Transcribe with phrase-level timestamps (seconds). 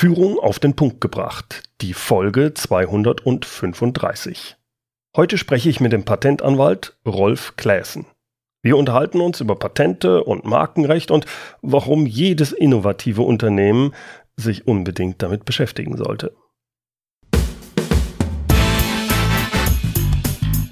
[0.00, 4.54] Führung auf den Punkt gebracht, die Folge 235.
[5.16, 8.06] Heute spreche ich mit dem Patentanwalt Rolf Kläßen.
[8.62, 11.26] Wir unterhalten uns über Patente und Markenrecht und
[11.62, 13.92] warum jedes innovative Unternehmen
[14.36, 16.32] sich unbedingt damit beschäftigen sollte.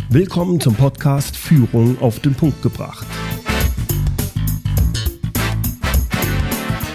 [0.08, 3.08] Willkommen zum Podcast Führung auf den Punkt gebracht.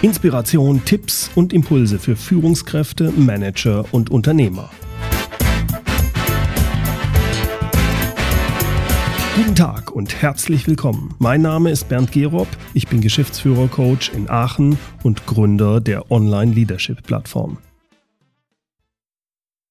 [0.02, 4.68] Inspiration, Tipps und Impulse für Führungskräfte, Manager und Unternehmer.
[9.36, 11.14] Guten Tag und herzlich willkommen.
[11.20, 17.58] Mein Name ist Bernd Gerob, ich bin Geschäftsführer-Coach in Aachen und Gründer der Online-Leadership-Plattform.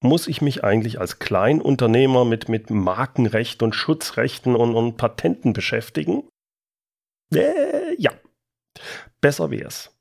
[0.01, 6.23] Muss ich mich eigentlich als Kleinunternehmer mit, mit Markenrecht und Schutzrechten und, und Patenten beschäftigen?
[7.35, 8.11] Äh, ja,
[9.19, 9.91] besser wär's.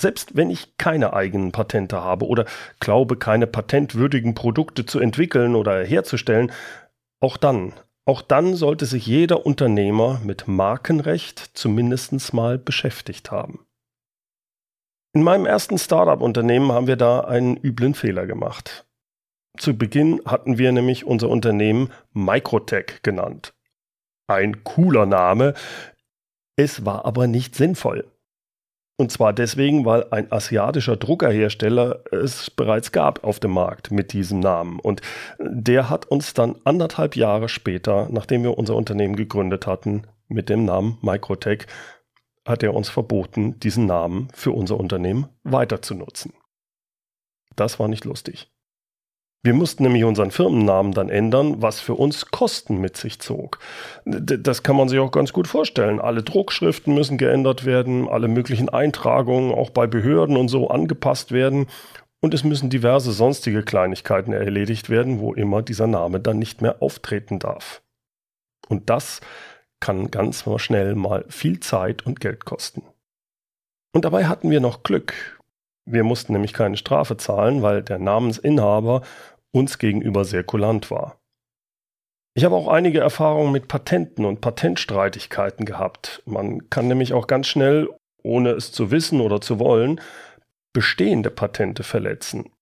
[0.00, 2.46] Selbst wenn ich keine eigenen Patente habe oder
[2.78, 6.52] glaube, keine patentwürdigen Produkte zu entwickeln oder herzustellen,
[7.20, 7.74] auch dann,
[8.06, 13.66] auch dann sollte sich jeder Unternehmer mit Markenrecht zumindest mal beschäftigt haben.
[15.12, 18.86] In meinem ersten Startup-Unternehmen haben wir da einen üblen Fehler gemacht.
[19.58, 23.52] Zu Beginn hatten wir nämlich unser Unternehmen Microtech genannt.
[24.28, 25.52] Ein cooler Name,
[26.56, 28.10] es war aber nicht sinnvoll.
[29.00, 34.40] Und zwar deswegen, weil ein asiatischer Druckerhersteller es bereits gab auf dem Markt mit diesem
[34.40, 34.78] Namen.
[34.78, 35.00] Und
[35.38, 40.66] der hat uns dann anderthalb Jahre später, nachdem wir unser Unternehmen gegründet hatten, mit dem
[40.66, 41.66] Namen Microtech,
[42.46, 46.34] hat er uns verboten, diesen Namen für unser Unternehmen weiter zu nutzen.
[47.56, 48.50] Das war nicht lustig.
[49.42, 53.58] Wir mussten nämlich unseren Firmennamen dann ändern, was für uns Kosten mit sich zog.
[54.04, 55.98] Das kann man sich auch ganz gut vorstellen.
[55.98, 61.68] Alle Druckschriften müssen geändert werden, alle möglichen Eintragungen auch bei Behörden und so angepasst werden
[62.20, 66.82] und es müssen diverse sonstige Kleinigkeiten erledigt werden, wo immer dieser Name dann nicht mehr
[66.82, 67.82] auftreten darf.
[68.68, 69.20] Und das
[69.80, 72.82] kann ganz schnell mal viel Zeit und Geld kosten.
[73.92, 75.39] Und dabei hatten wir noch Glück.
[75.90, 79.02] Wir mussten nämlich keine Strafe zahlen, weil der Namensinhaber
[79.50, 81.20] uns gegenüber sehr kulant war.
[82.34, 86.22] Ich habe auch einige Erfahrungen mit Patenten und Patentstreitigkeiten gehabt.
[86.26, 87.88] Man kann nämlich auch ganz schnell,
[88.22, 90.00] ohne es zu wissen oder zu wollen,
[90.72, 92.52] bestehende Patente verletzen.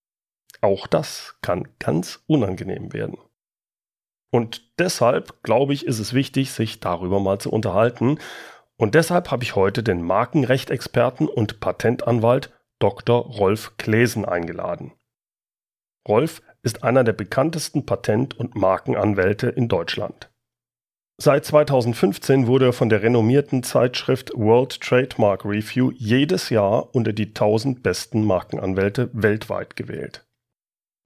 [0.62, 3.18] Auch das kann ganz unangenehm werden.
[4.30, 8.18] Und deshalb, glaube ich, ist es wichtig, sich darüber mal zu unterhalten.
[8.76, 13.20] Und deshalb habe ich heute den Markenrechtexperten und Patentanwalt Dr.
[13.20, 14.92] Rolf Klesen eingeladen.
[16.06, 20.30] Rolf ist einer der bekanntesten Patent- und Markenanwälte in Deutschland.
[21.20, 27.26] Seit 2015 wurde er von der renommierten Zeitschrift World Trademark Review jedes Jahr unter die
[27.26, 30.24] 1000 besten Markenanwälte weltweit gewählt.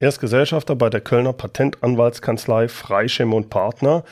[0.00, 4.05] Er ist Gesellschafter bei der Kölner Patentanwaltskanzlei Freischem und Partner.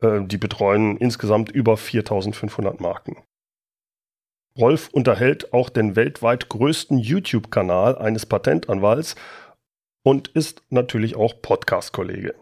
[0.00, 3.16] Äh, die betreuen insgesamt über 4500 Marken.
[4.58, 9.14] Rolf unterhält auch den weltweit größten YouTube-Kanal eines Patentanwalts
[10.02, 12.34] und ist natürlich auch Podcast-Kollege.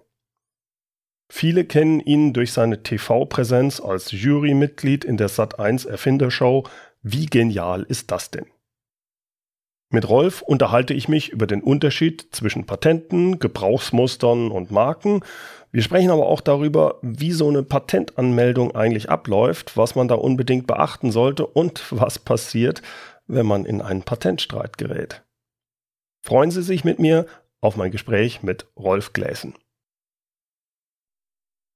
[1.31, 6.65] Viele kennen ihn durch seine TV-Präsenz als Jurymitglied in der Sat1 Erfindershow
[7.03, 8.47] Wie genial ist das denn?
[9.91, 15.21] Mit Rolf unterhalte ich mich über den Unterschied zwischen Patenten, Gebrauchsmustern und Marken.
[15.71, 20.67] Wir sprechen aber auch darüber, wie so eine Patentanmeldung eigentlich abläuft, was man da unbedingt
[20.67, 22.81] beachten sollte und was passiert,
[23.27, 25.23] wenn man in einen Patentstreit gerät.
[26.25, 27.27] Freuen Sie sich mit mir
[27.61, 29.55] auf mein Gespräch mit Rolf Gläsen.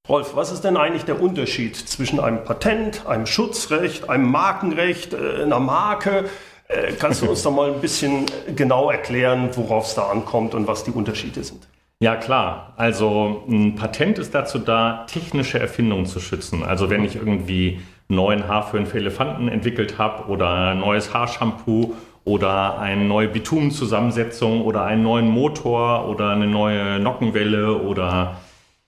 [0.09, 5.43] Rolf, was ist denn eigentlich der Unterschied zwischen einem Patent, einem Schutzrecht, einem Markenrecht, äh,
[5.43, 6.29] einer Marke?
[6.67, 8.27] Äh, kannst du uns da mal ein bisschen
[8.57, 11.69] genau erklären, worauf es da ankommt und was die Unterschiede sind?
[12.03, 12.73] Ja, klar.
[12.77, 16.65] Also ein Patent ist dazu da, technische Erfindungen zu schützen.
[16.65, 22.81] Also wenn ich irgendwie neuen Haarföhn für Elefanten entwickelt habe oder ein neues Haarshampoo oder
[22.81, 28.41] eine neue Bitumenzusammensetzung oder einen neuen Motor oder eine neue Nockenwelle oder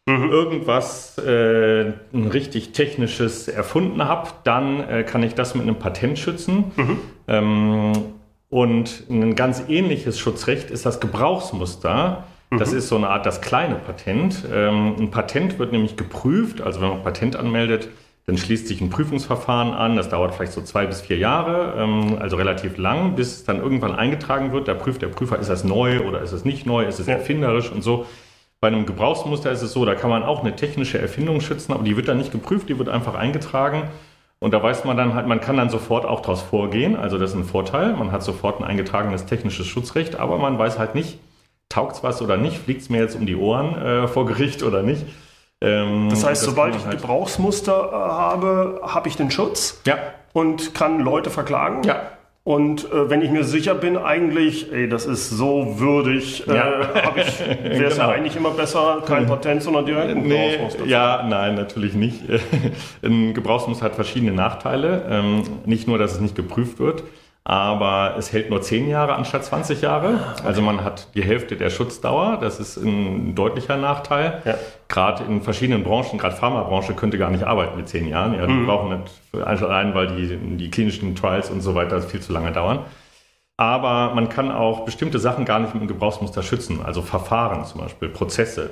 [0.07, 0.33] mhm.
[0.33, 6.19] irgendwas äh, ein richtig technisches erfunden habe, dann äh, kann ich das mit einem Patent
[6.19, 6.73] schützen.
[6.75, 6.99] Mhm.
[7.29, 7.93] Ähm,
[8.51, 12.25] und ein ganz ähnliches Schutzrecht ist das Gebrauchsmuster.
[12.59, 12.79] Das mhm.
[12.79, 14.45] ist so eine Art das kleine Patent.
[14.53, 17.89] Ähm, ein Patent wird nämlich geprüft, also wenn man Patent anmeldet,
[18.27, 22.17] dann schließt sich ein Prüfungsverfahren an, das dauert vielleicht so zwei bis vier Jahre, ähm,
[22.19, 24.67] also relativ lang, bis es dann irgendwann eingetragen wird.
[24.67, 27.71] Da prüft der Prüfer, ist das neu oder ist es nicht neu, ist es erfinderisch
[27.71, 28.07] und so.
[28.61, 31.85] Bei einem Gebrauchsmuster ist es so, da kann man auch eine technische Erfindung schützen, aber
[31.85, 33.91] die wird dann nicht geprüft, die wird einfach eingetragen.
[34.39, 36.97] Und da weiß man dann halt, man kann dann sofort auch daraus vorgehen.
[36.97, 37.95] Also das ist ein Vorteil.
[37.95, 41.19] Man hat sofort ein eingetragenes technisches Schutzrecht, aber man weiß halt nicht,
[41.75, 44.63] taugt es was oder nicht, fliegt es mir jetzt um die Ohren äh, vor Gericht
[44.63, 45.05] oder nicht.
[45.61, 49.97] Ähm, das heißt, das sobald ich halt Gebrauchsmuster äh, habe, habe ich den Schutz ja.
[50.33, 51.83] und kann Leute verklagen.
[51.83, 52.11] Ja.
[52.45, 56.81] Und äh, wenn ich mir sicher bin, eigentlich, ey, das ist so würdig, äh, ja.
[56.85, 57.97] wäre es genau.
[57.97, 60.87] ja eigentlich immer besser, kein Patent, sondern direkt ein nee, Gebrauchsmuster.
[60.87, 62.21] Ja, nein, natürlich nicht.
[63.03, 65.07] ein Gebrauchsmuster hat verschiedene Nachteile.
[65.09, 67.03] Ähm, nicht nur, dass es nicht geprüft wird,
[67.47, 70.19] aber es hält nur 10 Jahre anstatt 20 Jahre.
[70.45, 72.39] Also man hat die Hälfte der Schutzdauer.
[72.41, 74.41] Das ist ein deutlicher Nachteil.
[74.47, 74.55] Ja.
[74.89, 78.35] Gerade in verschiedenen Branchen, gerade Pharmabranche könnte gar nicht arbeiten mit 10 Jahren.
[78.35, 78.67] Ja, die mhm.
[78.67, 82.79] brauchen nicht allein, weil die, die klinischen Trials und so weiter viel zu lange dauern.
[83.59, 86.81] Aber man kann auch bestimmte Sachen gar nicht mit dem Gebrauchsmuster schützen.
[86.83, 88.71] Also Verfahren zum Beispiel, Prozesse.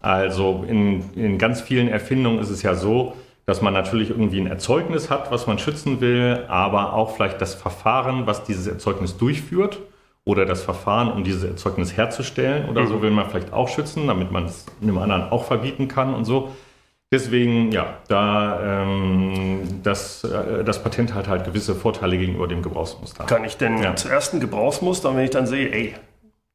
[0.00, 3.16] Also in, in ganz vielen Erfindungen ist es ja so,
[3.46, 7.54] dass man natürlich irgendwie ein Erzeugnis hat, was man schützen will, aber auch vielleicht das
[7.54, 9.80] Verfahren, was dieses Erzeugnis durchführt
[10.24, 12.88] oder das Verfahren, um dieses Erzeugnis herzustellen oder mhm.
[12.88, 16.24] so will man vielleicht auch schützen, damit man es einem anderen auch verbieten kann und
[16.24, 16.52] so.
[17.10, 23.24] Deswegen, ja, da ähm, das, äh, das Patent hat halt gewisse Vorteile gegenüber dem Gebrauchsmuster.
[23.24, 23.94] Kann ich denn ja.
[23.96, 25.94] zuerst ein Gebrauchsmuster, wenn ich dann sehe, ey,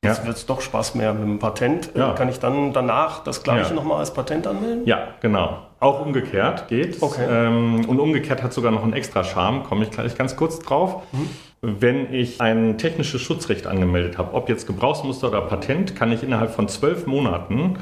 [0.03, 0.25] Jetzt ja.
[0.27, 1.89] wird es doch Spaß mehr mit dem Patent.
[1.95, 2.13] Ja.
[2.13, 3.75] Kann ich dann danach das gleiche ja.
[3.75, 4.85] nochmal als Patent anmelden?
[4.85, 5.57] Ja, genau.
[5.79, 7.01] Auch umgekehrt geht.
[7.01, 7.25] Okay.
[7.27, 11.01] Ähm, und umgekehrt hat sogar noch einen extra Charme, komme ich gleich ganz kurz drauf.
[11.11, 11.29] Mhm.
[11.61, 16.51] Wenn ich ein technisches Schutzrecht angemeldet habe, ob jetzt Gebrauchsmuster oder Patent, kann ich innerhalb
[16.51, 17.77] von zwölf Monaten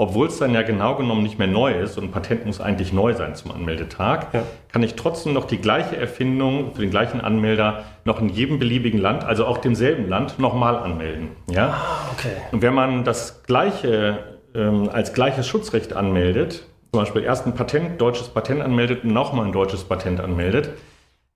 [0.00, 2.90] obwohl es dann ja genau genommen nicht mehr neu ist und ein Patent muss eigentlich
[2.90, 4.44] neu sein zum Anmeldetag, ja.
[4.72, 8.98] kann ich trotzdem noch die gleiche Erfindung für den gleichen Anmelder noch in jedem beliebigen
[8.98, 11.28] Land, also auch demselben Land, nochmal anmelden.
[11.50, 11.68] Ja?
[11.68, 12.32] Ah, okay.
[12.50, 14.20] Und wenn man das gleiche
[14.54, 19.44] ähm, als gleiches Schutzrecht anmeldet, zum Beispiel erst ein Patent, deutsches Patent anmeldet und nochmal
[19.44, 20.70] ein deutsches Patent anmeldet,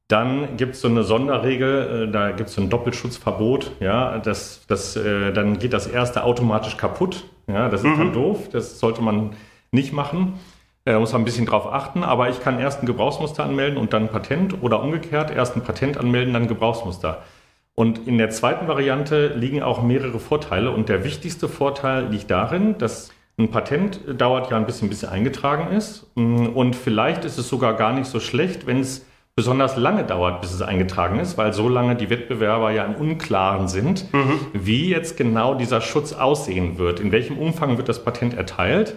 [0.08, 4.64] dann gibt es so eine Sonderregel, äh, da gibt es so ein Doppelschutzverbot, ja, das,
[4.69, 7.25] das, äh, dann geht das erste automatisch kaputt.
[7.46, 7.99] Ja, das ist mhm.
[7.99, 9.31] dann doof, das sollte man
[9.70, 10.35] nicht machen.
[10.85, 13.93] Da muss man ein bisschen drauf achten, aber ich kann erst ein Gebrauchsmuster anmelden und
[13.93, 17.23] dann ein Patent oder umgekehrt erst ein Patent anmelden, dann ein Gebrauchsmuster.
[17.75, 22.76] Und in der zweiten Variante liegen auch mehrere Vorteile und der wichtigste Vorteil liegt darin,
[22.79, 27.49] dass ein Patent dauert ja ein bisschen, bis es eingetragen ist und vielleicht ist es
[27.49, 29.05] sogar gar nicht so schlecht, wenn es
[29.36, 33.66] besonders lange dauert, bis es eingetragen ist, weil so lange die Wettbewerber ja im Unklaren
[33.66, 34.38] sind, mhm.
[34.52, 38.94] wie jetzt genau dieser Schutz aussehen wird, in welchem Umfang wird das Patent erteilt.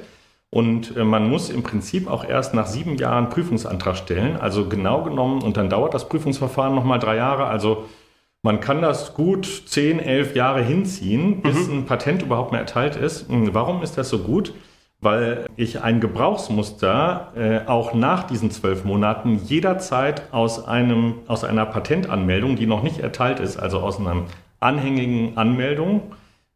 [0.49, 5.03] Und äh, man muss im Prinzip auch erst nach sieben Jahren Prüfungsantrag stellen, also genau
[5.03, 7.45] genommen, und dann dauert das Prüfungsverfahren nochmal drei Jahre.
[7.47, 7.85] Also
[8.43, 11.79] man kann das gut zehn, elf Jahre hinziehen, bis mhm.
[11.79, 13.25] ein Patent überhaupt mehr erteilt ist.
[13.27, 14.53] Warum ist das so gut?
[14.99, 21.65] Weil ich ein Gebrauchsmuster äh, auch nach diesen zwölf Monaten jederzeit aus, einem, aus einer
[21.65, 24.23] Patentanmeldung, die noch nicht erteilt ist, also aus einer
[24.59, 26.01] anhängigen Anmeldung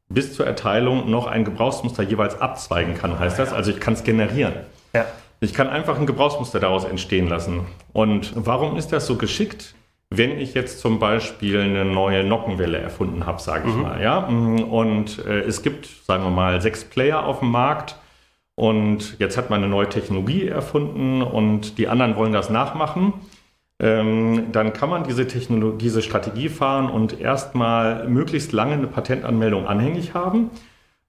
[0.09, 3.53] bis zur Erteilung noch ein Gebrauchsmuster jeweils abzweigen kann, heißt das.
[3.53, 4.53] Also ich kann es generieren.
[4.93, 5.05] Ja.
[5.39, 7.61] Ich kann einfach ein Gebrauchsmuster daraus entstehen lassen.
[7.93, 9.73] Und warum ist das so geschickt?
[10.09, 13.81] Wenn ich jetzt zum Beispiel eine neue Nockenwelle erfunden habe, sage ich mhm.
[13.81, 17.95] mal, ja, und äh, es gibt, sagen wir mal, sechs Player auf dem Markt,
[18.55, 23.13] und jetzt hat man eine neue Technologie erfunden und die anderen wollen das nachmachen.
[23.79, 29.65] Ähm, dann kann man diese, Technologie, diese Strategie fahren und erstmal möglichst lange eine Patentanmeldung
[29.65, 30.51] anhängig haben.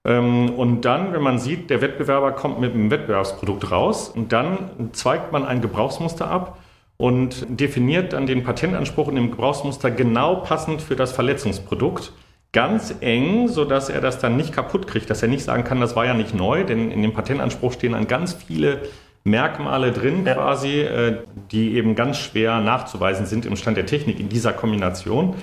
[0.05, 5.31] Ähm, und dann, wenn man sieht, der Wettbewerber kommt mit einem Wettbewerbsprodukt raus, dann zweigt
[5.31, 6.57] man ein Gebrauchsmuster ab
[6.97, 12.11] und definiert dann den Patentanspruch in dem Gebrauchsmuster genau passend für das Verletzungsprodukt
[12.53, 15.95] ganz eng, sodass er das dann nicht kaputt kriegt, dass er nicht sagen kann, das
[15.95, 18.83] war ja nicht neu, denn in dem Patentanspruch stehen dann ganz viele
[19.23, 20.35] Merkmale drin ja.
[20.35, 21.17] quasi, äh,
[21.51, 25.35] die eben ganz schwer nachzuweisen sind im Stand der Technik in dieser Kombination.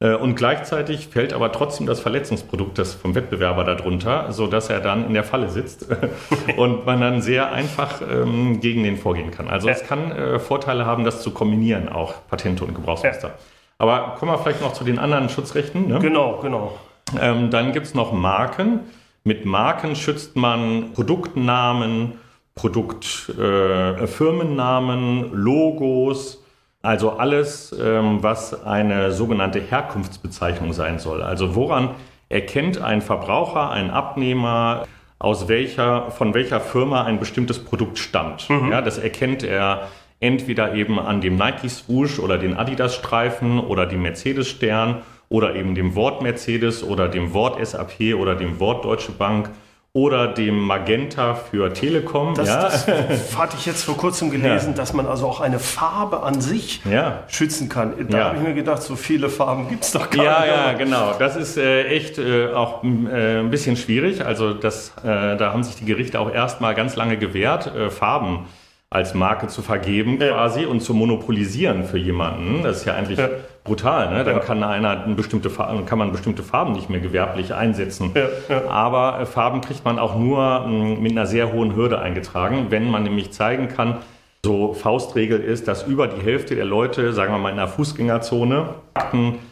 [0.00, 5.06] Äh, und gleichzeitig fällt aber trotzdem das Verletzungsprodukt des, vom Wettbewerber darunter, sodass er dann
[5.06, 5.86] in der Falle sitzt
[6.56, 9.48] und man dann sehr einfach ähm, gegen den vorgehen kann.
[9.48, 9.74] Also ja.
[9.74, 13.28] es kann äh, Vorteile haben, das zu kombinieren, auch Patente und Gebrauchsmuster.
[13.28, 13.34] Ja.
[13.78, 15.86] Aber kommen wir vielleicht noch zu den anderen Schutzrechten.
[15.86, 16.00] Ne?
[16.00, 16.76] Genau, genau.
[17.20, 18.80] Ähm, dann gibt es noch Marken.
[19.24, 22.14] Mit Marken schützt man Produktnamen,
[22.54, 26.42] Produktfirmennamen, äh, Logos,
[26.82, 31.22] also alles, ähm, was eine sogenannte Herkunftsbezeichnung sein soll.
[31.22, 31.90] Also woran
[32.28, 34.86] erkennt ein Verbraucher, ein Abnehmer,
[35.20, 38.48] aus welcher, von welcher Firma ein bestimmtes Produkt stammt.
[38.48, 38.70] Mhm.
[38.70, 39.88] Ja, das erkennt er
[40.20, 45.54] entweder eben an dem Nike Swoosh oder den Adidas Streifen oder dem Mercedes Stern oder
[45.54, 49.50] eben dem Wort Mercedes oder dem Wort SAP oder dem Wort Deutsche Bank
[49.94, 52.34] oder dem Magenta für Telekom.
[52.34, 52.62] Das, ja.
[52.62, 54.76] das hatte ich jetzt vor kurzem gelesen, ja.
[54.76, 57.24] dass man also auch eine Farbe an sich ja.
[57.26, 57.94] schützen kann.
[58.08, 60.50] Da habe ich mir gedacht, so viele Farben gibt es doch gar ja, nicht.
[60.50, 61.14] Ja, genau.
[61.18, 64.24] Das ist äh, echt äh, auch äh, ein bisschen schwierig.
[64.24, 68.46] Also das, äh, da haben sich die Gerichte auch erstmal ganz lange gewehrt, äh, Farben
[68.90, 72.62] als Marke zu vergeben quasi und zu monopolisieren für jemanden.
[72.62, 73.20] Das ist ja eigentlich
[73.62, 74.10] brutal.
[74.10, 74.24] Ne?
[74.24, 74.40] Dann ja.
[74.40, 78.12] kann einer eine bestimmte Farbe, kann man bestimmte Farben nicht mehr gewerblich einsetzen.
[78.14, 78.66] Ja, ja.
[78.68, 82.90] Aber äh, Farben kriegt man auch nur hm, mit einer sehr hohen Hürde eingetragen, wenn
[82.90, 83.98] man nämlich zeigen kann,
[84.44, 88.70] so Faustregel ist, dass über die Hälfte der Leute, sagen wir mal in einer Fußgängerzone,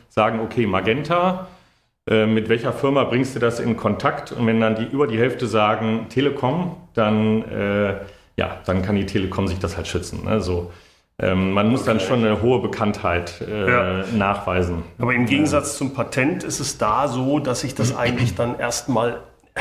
[0.09, 1.49] sagen, okay, Magenta,
[2.09, 4.33] äh, mit welcher Firma bringst du das in Kontakt?
[4.33, 7.95] Und wenn dann die über die Hälfte sagen Telekom, dann, äh,
[8.37, 10.25] ja, dann kann die Telekom sich das halt schützen.
[10.25, 10.41] Ne?
[10.41, 10.71] So.
[11.19, 11.93] Ähm, man muss okay.
[11.93, 14.05] dann schon eine hohe Bekanntheit äh, ja.
[14.13, 14.83] nachweisen.
[14.99, 19.21] Aber im Gegensatz zum Patent ist es da so, dass ich das eigentlich dann erstmal
[19.55, 19.61] äh,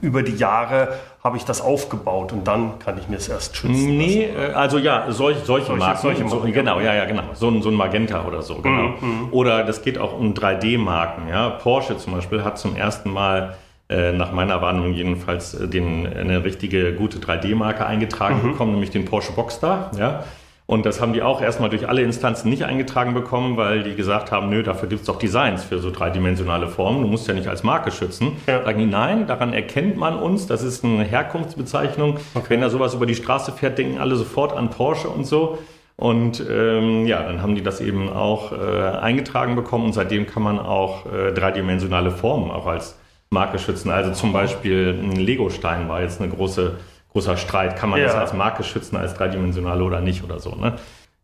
[0.00, 3.96] über die Jahre habe ich das aufgebaut und dann kann ich mir es erst schützen.
[3.96, 4.52] Nee, lassen.
[4.52, 6.02] Äh, also ja, solch, solche, solche Marken.
[6.02, 6.46] Solche Marken.
[6.46, 7.22] So, genau, ja, ja, genau.
[7.34, 8.94] So, ein, so ein Magenta oder so, genau.
[9.00, 9.28] Mhm.
[9.30, 11.28] Oder das geht auch um 3D-Marken.
[11.28, 11.50] Ja.
[11.50, 13.54] Porsche zum Beispiel hat zum ersten Mal
[13.88, 18.52] nach meiner Warnung jedenfalls den, eine richtige gute 3D-Marke eingetragen mhm.
[18.52, 19.92] bekommen, nämlich den Porsche Boxster.
[19.96, 20.24] Ja.
[20.66, 24.32] Und das haben die auch erstmal durch alle Instanzen nicht eingetragen bekommen, weil die gesagt
[24.32, 27.02] haben, nö, dafür gibt es doch Designs für so dreidimensionale Formen.
[27.02, 28.32] Du musst ja nicht als Marke schützen.
[28.48, 28.64] Ja.
[28.64, 30.48] Sagen die, nein, daran erkennt man uns.
[30.48, 32.16] Das ist eine Herkunftsbezeichnung.
[32.34, 32.46] Okay.
[32.48, 35.58] Wenn da sowas über die Straße fährt, denken alle sofort an Porsche und so.
[35.94, 38.56] Und ähm, ja, dann haben die das eben auch äh,
[38.98, 42.98] eingetragen bekommen und seitdem kann man auch äh, dreidimensionale Formen auch als
[43.30, 43.90] Marke schützen.
[43.90, 46.76] Also zum Beispiel ein Lego-Stein war jetzt eine große
[47.16, 47.76] großer Streit.
[47.76, 48.06] Kann man ja.
[48.06, 50.54] das als Marke schützen, als dreidimensionale oder nicht oder so.
[50.54, 50.74] Ne?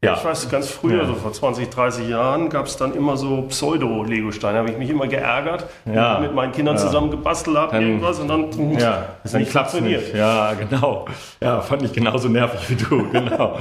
[0.05, 0.15] Ja.
[0.15, 1.07] Ich weiß, ganz früher, ja.
[1.07, 4.59] so vor 20, 30 Jahren, gab es dann immer so Pseudo-Lego-Steine.
[4.59, 6.19] habe ich mich immer geärgert, ja.
[6.19, 6.83] mit meinen Kindern ja.
[6.83, 10.03] zusammen gebastelt habe, irgendwas und dann, ja, ist nicht funktioniert.
[10.03, 10.17] Nicht.
[10.17, 11.07] Ja, genau.
[11.41, 13.59] Ja, fand ich genauso nervig wie du, genau.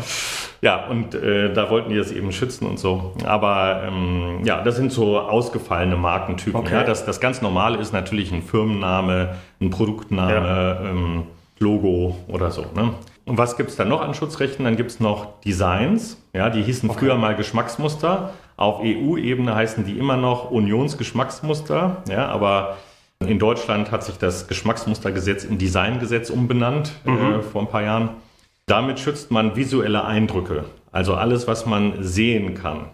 [0.62, 3.14] ja, und äh, da wollten die das eben schützen und so.
[3.24, 6.60] Aber ähm, ja, das sind so ausgefallene Markentypen.
[6.60, 6.74] Okay.
[6.74, 11.24] Ja, das, das ganz Normale ist natürlich ein Firmenname, ein Produktname, ähm,
[11.62, 12.66] Logo oder so.
[12.76, 12.94] Ne?
[13.26, 14.66] Und was gibt es dann noch an Schutzrechten?
[14.66, 16.22] Dann gibt es noch Designs.
[16.34, 17.00] Ja, die hießen okay.
[17.00, 18.34] früher mal Geschmacksmuster.
[18.58, 22.04] Auf EU-Ebene heißen die immer noch Unionsgeschmacksmuster.
[22.10, 22.78] Ja, aber
[23.20, 27.34] in Deutschland hat sich das Geschmacksmustergesetz in Designgesetz umbenannt äh, mhm.
[27.36, 28.10] äh, vor ein paar Jahren.
[28.66, 32.88] Damit schützt man visuelle Eindrücke, also alles, was man sehen kann.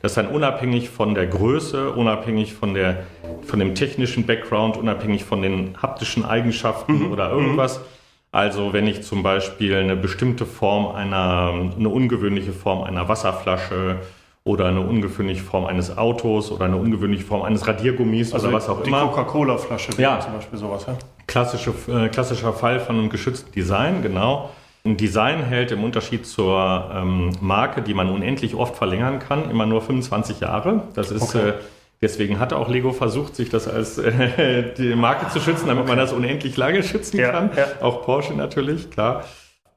[0.00, 3.04] Das ist dann unabhängig von der Größe, unabhängig von, der,
[3.42, 7.12] von dem technischen Background, unabhängig von den haptischen Eigenschaften mhm.
[7.12, 7.78] oder irgendwas.
[7.78, 7.93] Mhm
[8.34, 14.00] also wenn ich zum Beispiel eine bestimmte Form einer, eine ungewöhnliche Form einer Wasserflasche
[14.42, 18.68] oder eine ungewöhnliche Form eines Autos oder eine ungewöhnliche Form eines Radiergummis also oder was
[18.68, 19.02] auch die immer.
[19.02, 20.18] Die Coca-Cola-Flasche ja.
[20.18, 20.84] zum Beispiel sowas.
[20.84, 20.96] Ja?
[21.28, 24.50] Klassische, äh, klassischer Fall von einem geschützten Design, genau.
[24.84, 29.64] Ein Design hält im Unterschied zur ähm, Marke, die man unendlich oft verlängern kann, immer
[29.64, 30.82] nur 25 Jahre.
[30.94, 31.50] Das ist okay.
[31.50, 31.52] äh,
[32.00, 35.90] Deswegen hat auch Lego versucht, sich das als äh, die Marke zu schützen, damit okay.
[35.90, 37.50] man das unendlich lange schützen ja, kann.
[37.56, 37.66] Ja.
[37.80, 39.24] Auch Porsche natürlich, klar.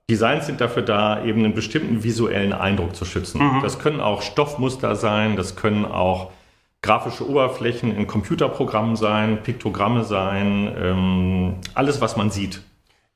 [0.09, 3.41] Designs sind dafür da, eben einen bestimmten visuellen Eindruck zu schützen.
[3.41, 3.61] Mhm.
[3.61, 6.31] Das können auch Stoffmuster sein, das können auch
[6.81, 12.61] grafische Oberflächen in Computerprogrammen sein, Piktogramme sein, ähm, alles, was man sieht.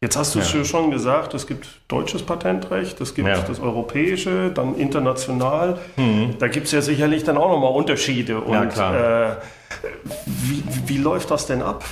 [0.03, 0.65] Jetzt hast du es ja.
[0.65, 3.37] schon gesagt, es gibt deutsches Patentrecht, es gibt ja.
[3.37, 5.77] das europäische, dann international.
[5.95, 6.39] Mhm.
[6.39, 8.39] Da gibt es ja sicherlich dann auch nochmal Unterschiede.
[8.39, 9.29] Und ja, klar.
[9.29, 9.35] Äh,
[10.25, 11.85] wie, wie, läuft das denn ab?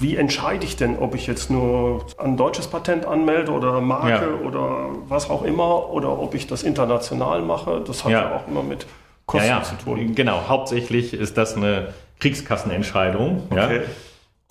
[0.00, 4.88] Wie entscheide ich denn, ob ich jetzt nur ein deutsches Patent anmelde oder Marke oder
[5.06, 7.82] was auch immer oder ob ich das international mache?
[7.86, 8.84] Das hat ja, ja auch immer mit
[9.26, 10.14] Kosten zu tun.
[10.16, 13.44] Genau, hauptsächlich ist das eine Kriegskassenentscheidung.
[13.48, 13.82] Okay.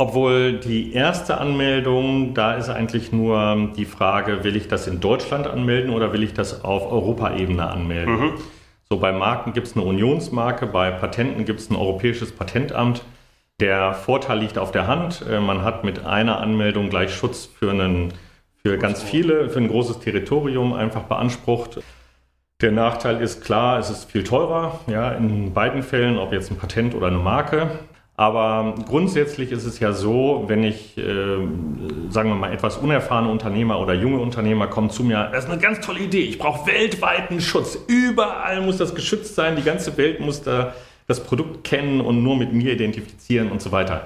[0.04, 5.48] Obwohl die erste Anmeldung, da ist eigentlich nur die Frage, will ich das in Deutschland
[5.48, 8.20] anmelden oder will ich das auf Europaebene anmelden?
[8.20, 8.34] Mhm.
[8.90, 13.02] So bei Marken gibt es eine Unionsmarke, bei Patenten gibt es ein europäisches Patentamt.
[13.62, 15.24] Der Vorteil liegt auf der Hand.
[15.26, 18.14] Äh, man hat mit einer Anmeldung gleich Schutz für, einen,
[18.62, 21.80] für ganz viele, für ein großes Territorium einfach beansprucht.
[22.60, 26.58] Der Nachteil ist klar, es ist viel teurer, ja, in beiden Fällen, ob jetzt ein
[26.58, 27.70] Patent oder eine Marke.
[28.16, 31.38] Aber grundsätzlich ist es ja so, wenn ich, äh,
[32.10, 35.60] sagen wir mal, etwas unerfahrene Unternehmer oder junge Unternehmer kommen zu mir, das ist eine
[35.60, 37.78] ganz tolle Idee, ich brauche weltweiten Schutz.
[37.88, 40.76] Überall muss das geschützt sein, die ganze Welt muss da
[41.08, 44.06] das Produkt kennen und nur mit mir identifizieren und so weiter.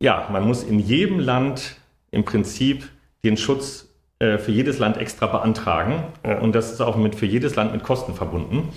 [0.00, 1.76] Ja, man muss in jedem Land
[2.10, 2.88] im Prinzip
[3.22, 3.88] den Schutz
[4.18, 6.04] äh, für jedes Land extra beantragen.
[6.40, 8.70] Und das ist auch mit, für jedes Land mit Kosten verbunden.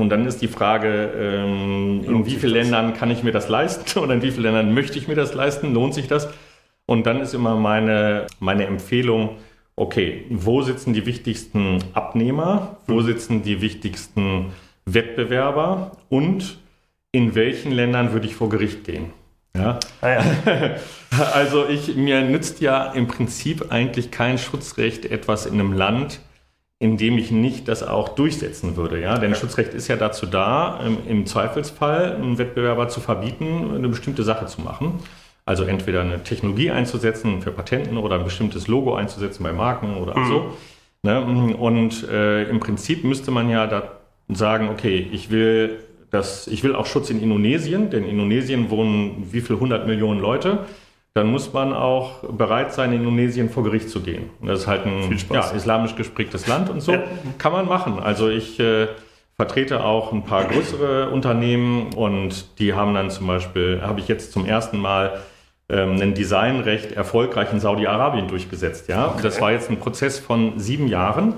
[0.00, 3.98] Und dann ist die Frage, ähm, in wie vielen Ländern kann ich mir das leisten
[4.02, 5.74] oder in wie vielen Ländern möchte ich mir das leisten?
[5.74, 6.28] Lohnt sich das?
[6.86, 9.36] Und dann ist immer meine, meine Empfehlung,
[9.74, 14.52] okay, wo sitzen die wichtigsten Abnehmer, wo sitzen die wichtigsten
[14.84, 16.58] Wettbewerber und
[17.12, 19.10] in welchen Ländern würde ich vor Gericht gehen?
[19.56, 19.78] Ja.
[20.00, 20.76] Ah ja.
[21.32, 26.20] Also ich, mir nützt ja im Prinzip eigentlich kein Schutzrecht etwas in einem Land,
[26.78, 29.00] in dem ich nicht das auch durchsetzen würde.
[29.00, 29.18] Ja?
[29.18, 29.34] Denn.
[29.34, 34.46] Schutzrecht ist ja dazu da, im, im Zweifelsfall einen Wettbewerber zu verbieten, eine bestimmte Sache
[34.46, 35.00] zu machen.
[35.46, 40.18] Also entweder eine Technologie einzusetzen für Patenten oder ein bestimmtes Logo einzusetzen bei Marken oder
[40.18, 40.28] mhm.
[40.28, 40.52] so.
[41.02, 41.54] Ne?
[41.54, 43.92] Und äh, im Prinzip müsste man ja da
[44.28, 45.78] sagen, okay, ich will
[46.10, 50.20] das, ich will auch Schutz in Indonesien, denn in Indonesien wohnen wie viel hundert Millionen
[50.20, 50.60] Leute.
[51.16, 54.28] Dann muss man auch bereit sein, in Indonesien vor Gericht zu gehen.
[54.42, 56.92] Das ist halt ein ja, islamisch gesprägtes Land und so.
[56.92, 57.04] Ja.
[57.38, 57.98] Kann man machen.
[57.98, 58.88] Also ich äh,
[59.34, 64.32] vertrete auch ein paar größere Unternehmen und die haben dann zum Beispiel, habe ich jetzt
[64.32, 65.22] zum ersten Mal
[65.70, 68.86] ähm, ein Designrecht erfolgreich in Saudi-Arabien durchgesetzt.
[68.90, 69.06] Ja?
[69.06, 69.20] Okay.
[69.22, 71.36] Das war jetzt ein Prozess von sieben Jahren.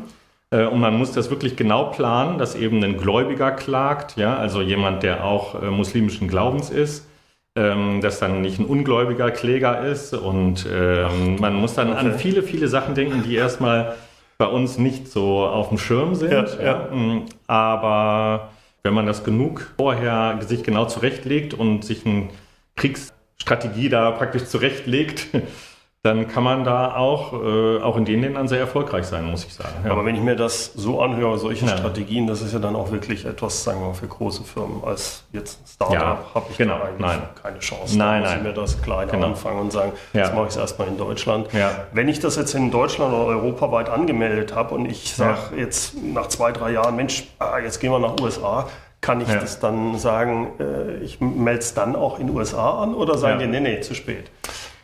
[0.50, 4.60] Äh, und man muss das wirklich genau planen, dass eben ein Gläubiger klagt, ja, also
[4.60, 7.07] jemand, der auch äh, muslimischen Glaubens ist,
[7.56, 10.14] ähm, dass dann nicht ein ungläubiger Kläger ist.
[10.14, 11.98] Und ähm, man muss dann okay.
[11.98, 13.96] an viele, viele Sachen denken, die erstmal
[14.38, 16.30] bei uns nicht so auf dem Schirm sind.
[16.32, 16.94] Ja, ja.
[16.94, 18.50] Mm, aber
[18.84, 22.28] wenn man das genug vorher sich genau zurechtlegt und sich eine
[22.76, 25.26] Kriegsstrategie da praktisch zurechtlegt,
[26.02, 29.52] dann kann man da auch, äh, auch in den Ländern sehr erfolgreich sein, muss ich
[29.52, 29.74] sagen.
[29.84, 29.90] Ja.
[29.90, 31.76] Aber wenn ich mir das so anhöre, solche ja.
[31.76, 34.84] Strategien, das ist ja dann auch wirklich etwas, sagen wir mal, für große Firmen.
[34.84, 36.76] Als jetzt Startup ja, habe ich genau.
[36.76, 37.22] eigentlich nein.
[37.42, 37.98] keine Chance.
[37.98, 39.26] Nein, da muss ich mir das klein genau.
[39.26, 40.20] anfangen und sagen, ja.
[40.20, 41.48] jetzt mache ich es erstmal in Deutschland.
[41.92, 46.28] Wenn ich das jetzt in Deutschland oder europaweit angemeldet habe und ich sage jetzt nach
[46.28, 48.68] zwei, drei Jahren, Mensch, ah, jetzt gehen wir nach USA,
[49.00, 53.16] kann ich das dann sagen, äh, ich melde es dann auch in USA an oder
[53.16, 54.30] sagen die, nee, nee, zu spät?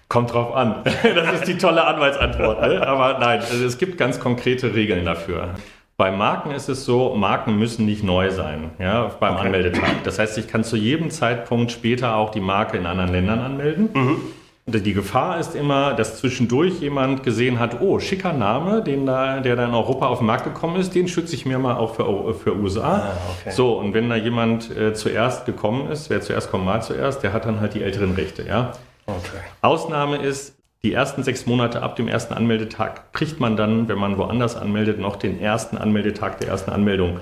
[0.08, 0.76] Kommt drauf an.
[1.14, 2.60] Das ist die tolle Anwaltsantwort.
[2.60, 2.86] Ne?
[2.86, 5.54] Aber nein, also es gibt ganz konkrete Regeln dafür.
[5.96, 9.46] Bei Marken ist es so, Marken müssen nicht neu sein, ja, beim okay.
[9.46, 10.02] Anmeldetag.
[10.02, 13.90] Das heißt, ich kann zu jedem Zeitpunkt später auch die Marke in anderen Ländern anmelden.
[13.94, 14.20] Mhm.
[14.66, 19.56] Die Gefahr ist immer, dass zwischendurch jemand gesehen hat, oh, schicker Name, den da, der
[19.56, 22.34] da in Europa auf den Markt gekommen ist, den schütze ich mir mal auch für,
[22.34, 22.82] für USA.
[22.82, 23.50] Ah, okay.
[23.50, 27.34] So, und wenn da jemand äh, zuerst gekommen ist, wer zuerst kommt, mal zuerst, der
[27.34, 28.72] hat dann halt die älteren Rechte, ja.
[29.06, 29.40] Okay.
[29.60, 34.18] Ausnahme ist, die ersten sechs Monate ab dem ersten Anmeldetag kriegt man dann, wenn man
[34.18, 37.20] woanders anmeldet, noch den ersten Anmeldetag der ersten Anmeldung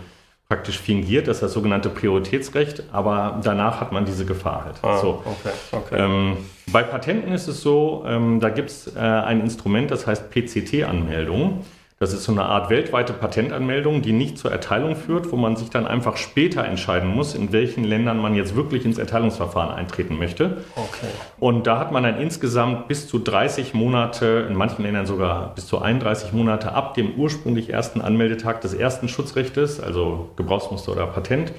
[0.48, 1.28] praktisch fingiert.
[1.28, 4.76] Das ist das sogenannte Prioritätsrecht, aber danach hat man diese Gefahr halt.
[4.82, 5.22] Ah, so.
[5.24, 5.96] okay, okay.
[5.96, 6.36] Ähm,
[6.72, 11.64] bei Patenten ist es so, ähm, da gibt es äh, ein Instrument, das heißt PCT-Anmeldung.
[12.02, 15.70] Das ist so eine Art weltweite Patentanmeldung, die nicht zur Erteilung führt, wo man sich
[15.70, 20.64] dann einfach später entscheiden muss, in welchen Ländern man jetzt wirklich ins Erteilungsverfahren eintreten möchte.
[20.74, 21.06] Okay.
[21.38, 25.68] Und da hat man dann insgesamt bis zu 30 Monate, in manchen Ländern sogar bis
[25.68, 31.52] zu 31 Monate ab dem ursprünglich ersten Anmeldetag des ersten Schutzrechtes, also Gebrauchsmuster oder Patent,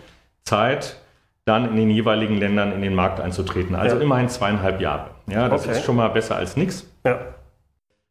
[0.44, 0.98] Zeit,
[1.46, 3.76] dann in den jeweiligen Ländern in den Markt einzutreten.
[3.76, 4.02] Also ja.
[4.02, 5.12] immerhin zweieinhalb Jahre.
[5.28, 5.78] Ja, das okay.
[5.78, 6.86] ist schon mal besser als nichts.
[7.06, 7.20] Ja.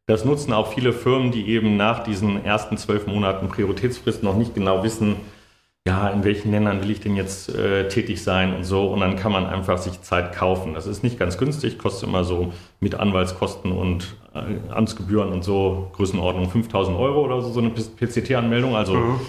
[0.05, 4.53] Das nutzen auch viele Firmen, die eben nach diesen ersten zwölf Monaten Prioritätsfrist noch nicht
[4.53, 5.15] genau wissen,
[5.85, 8.87] ja, in welchen Ländern will ich denn jetzt äh, tätig sein und so.
[8.87, 10.73] Und dann kann man einfach sich Zeit kaufen.
[10.73, 15.91] Das ist nicht ganz günstig, kostet immer so mit Anwaltskosten und äh, Amtsgebühren und so
[15.93, 18.77] Größenordnung 5000 Euro oder so, so eine PCT-Anmeldung.
[18.77, 19.19] Also mhm.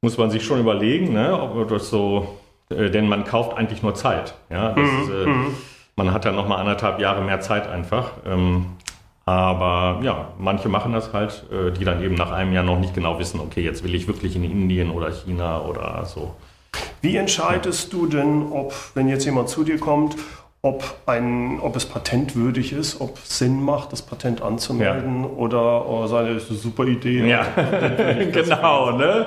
[0.00, 2.38] muss man sich schon überlegen, ne, ob das so,
[2.70, 4.34] äh, denn man kauft eigentlich nur Zeit.
[4.50, 5.12] Ja, das, mhm.
[5.12, 5.46] Äh, mhm.
[5.96, 8.12] man hat dann nochmal anderthalb Jahre mehr Zeit einfach.
[8.24, 8.66] Ähm,
[9.28, 12.94] aber ja, manche machen das halt, äh, die dann eben nach einem Jahr noch nicht
[12.94, 16.34] genau wissen, okay, jetzt will ich wirklich in Indien oder China oder so.
[17.02, 20.16] Wie entscheidest du denn, ob, wenn jetzt jemand zu dir kommt,
[20.62, 25.28] ob, ein, ob es patentwürdig ist, ob es Sinn macht, das Patent anzumelden ja.
[25.28, 27.28] oder oh, seine ist eine super Idee.
[27.28, 27.46] Ja,
[28.32, 28.92] genau.
[28.92, 29.26] Ne?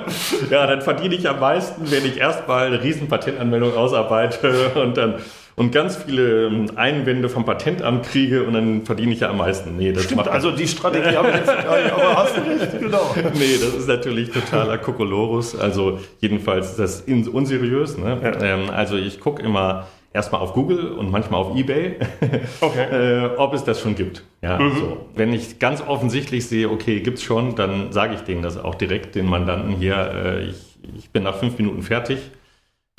[0.50, 5.20] Ja, dann verdiene ich am meisten, wenn ich erstmal eine riesen Patentanmeldung ausarbeite und dann
[5.54, 9.76] und ganz viele ähm, Einwände vom Patentamt kriege und dann verdiene ich ja am meisten.
[9.76, 13.14] Nee, das Stimmt, also die Strategie habe ich jetzt nicht, aber hast du recht, genau.
[13.34, 15.58] nee, das ist natürlich totaler Kokolorus.
[15.58, 17.98] Also jedenfalls ist das unseriös.
[17.98, 18.18] Ne?
[18.22, 18.42] Ja.
[18.42, 21.96] Ähm, also ich gucke immer erstmal auf Google und manchmal auf Ebay,
[22.60, 23.24] okay.
[23.24, 24.24] äh, ob es das schon gibt.
[24.42, 24.76] Ja, mhm.
[24.76, 25.06] so.
[25.14, 28.74] Wenn ich ganz offensichtlich sehe, okay, gibt es schon, dann sage ich denen das auch
[28.74, 32.18] direkt, den Mandanten hier, äh, ich, ich bin nach fünf Minuten fertig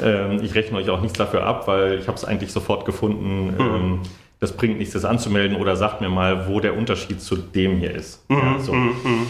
[0.03, 3.53] ähm, ich rechne euch auch nichts dafür ab, weil ich habe es eigentlich sofort gefunden.
[3.55, 3.59] Mhm.
[3.59, 3.99] Ähm,
[4.39, 7.95] das bringt nichts, das anzumelden oder sagt mir mal, wo der Unterschied zu dem hier
[7.95, 8.29] ist.
[8.29, 8.37] Mhm.
[8.37, 8.73] Ja, so.
[8.73, 9.27] mhm.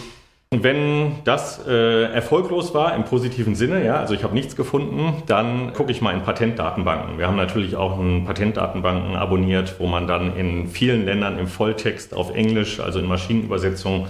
[0.62, 5.72] Wenn das äh, erfolglos war im positiven Sinne, ja, also ich habe nichts gefunden, dann
[5.72, 7.18] gucke ich mal in Patentdatenbanken.
[7.18, 12.14] Wir haben natürlich auch einen Patentdatenbanken abonniert, wo man dann in vielen Ländern im Volltext
[12.14, 14.06] auf Englisch, also in Maschinenübersetzung,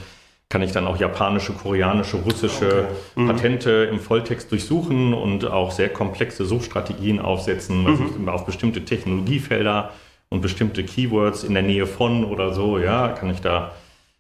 [0.55, 2.87] kann ich dann auch japanische, koreanische, russische okay.
[3.17, 3.27] mhm.
[3.27, 8.29] Patente im Volltext durchsuchen und auch sehr komplexe Suchstrategien aufsetzen, mhm.
[8.29, 9.91] auf bestimmte Technologiefelder
[10.29, 13.73] und bestimmte Keywords in der Nähe von oder so, ja, kann ich da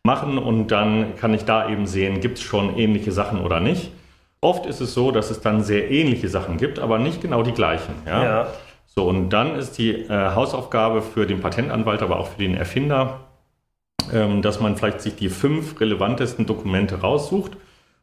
[0.03, 3.93] machen und dann kann ich da eben sehen, gibt es schon ähnliche Sachen oder nicht.
[4.41, 7.53] Oft ist es so, dass es dann sehr ähnliche Sachen gibt, aber nicht genau die
[7.53, 7.95] gleichen.
[8.07, 8.25] Ja.
[8.25, 8.47] ja.
[8.87, 13.21] So, und dann ist die äh, Hausaufgabe für den Patentanwalt, aber auch für den Erfinder,
[14.43, 17.53] dass man vielleicht sich die fünf relevantesten Dokumente raussucht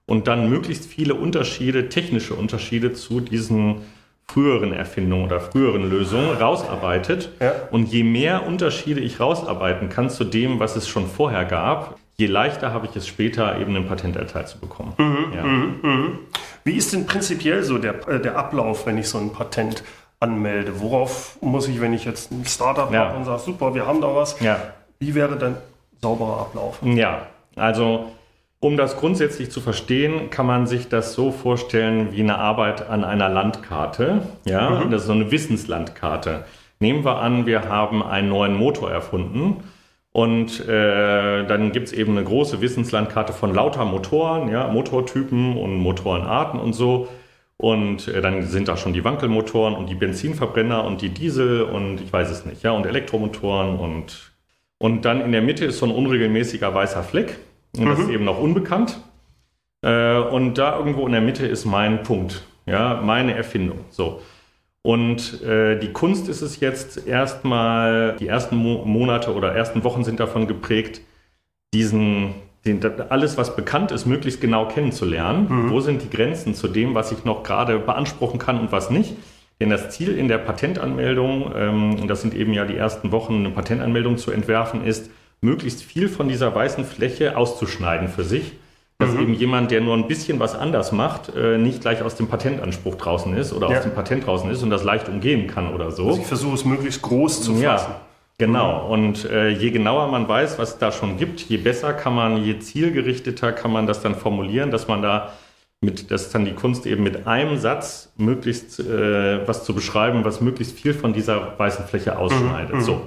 [0.06, 3.82] und dann möglichst viele Unterschiede, technische Unterschiede zu diesen
[4.28, 7.32] früheren Erfindungen oder früheren Lösungen rausarbeitet.
[7.40, 7.54] Ja.
[7.72, 12.28] Und je mehr Unterschiede ich rausarbeiten kann zu dem, was es schon vorher gab, je
[12.28, 14.94] leichter habe ich es später, eben ein Patent erteilt zu bekommen.
[14.98, 15.44] Mhm, ja.
[15.44, 16.20] mhm, mhm.
[16.64, 19.84] Wie ist denn prinzipiell so der, äh, der Ablauf, wenn ich so ein Patent
[20.20, 20.80] anmelde?
[20.80, 23.08] Worauf muss ich, wenn ich jetzt ein Startup ja.
[23.08, 24.60] habe und sage, super, wir haben da was, ja.
[25.00, 25.58] wie wäre dann
[26.02, 26.80] sauberer Ablauf?
[26.84, 28.12] Ja, also
[28.60, 33.04] um das grundsätzlich zu verstehen, kann man sich das so vorstellen wie eine Arbeit an
[33.04, 34.22] einer Landkarte.
[34.46, 34.92] Ja, mhm.
[34.92, 36.46] das ist so eine Wissenslandkarte.
[36.80, 39.64] Nehmen wir an, wir haben einen neuen Motor erfunden.
[40.14, 45.78] Und äh, dann gibt es eben eine große Wissenslandkarte von lauter Motoren, ja, Motortypen und
[45.78, 47.08] Motorenarten und so.
[47.58, 52.02] Und äh, dann sind da schon die Wankelmotoren und die Benzinverbrenner und die Diesel und
[52.02, 54.31] ich weiß es nicht, ja, und Elektromotoren und,
[54.82, 57.38] und dann in der Mitte ist so ein unregelmäßiger weißer Fleck.
[57.78, 58.13] Und das ist mhm.
[58.13, 59.00] eben noch unbekannt.
[59.86, 63.82] Äh, und da irgendwo in der Mitte ist mein Punkt, ja, meine Erfindung.
[63.91, 64.24] So.
[64.82, 70.04] Und äh, die Kunst ist es jetzt erstmal, die ersten Mo Monate oder ersten Wochen
[70.04, 71.02] sind davon geprägt,
[71.76, 72.34] diesen,
[72.65, 75.46] den, alles, was bekannt ist, möglichst genau kennenzulernen.
[75.48, 75.70] Mhm.
[75.70, 79.13] Wo sind die Grenzen zu dem, was ich noch gerade beanspruchen kann und was nicht?
[79.62, 83.36] Denn das Ziel in der Patentanmeldung, ähm, und das sind eben ja die ersten Wochen,
[83.36, 88.54] eine Patentanmeldung zu entwerfen, ist, möglichst viel von dieser weißen Fläche auszuschneiden für sich,
[88.97, 89.21] dass mhm.
[89.21, 92.95] eben jemand, der nur ein bisschen was anders macht, äh, nicht gleich aus dem Patentanspruch
[92.95, 93.78] draußen ist oder ja.
[93.78, 96.08] aus dem Patent draußen ist und das leicht umgehen kann oder so.
[96.08, 97.62] Also ich versuche es möglichst groß zu fassen.
[97.62, 98.02] Ja.
[98.39, 102.15] Genau, und äh, je genauer man weiß, was es da schon gibt, je besser kann
[102.15, 105.34] man, je zielgerichteter kann man das dann formulieren, dass man da
[105.82, 110.24] mit, das ist dann die Kunst eben mit einem Satz möglichst äh, was zu beschreiben,
[110.24, 112.76] was möglichst viel von dieser weißen Fläche ausschneidet.
[112.76, 112.82] Mhm.
[112.82, 113.02] So.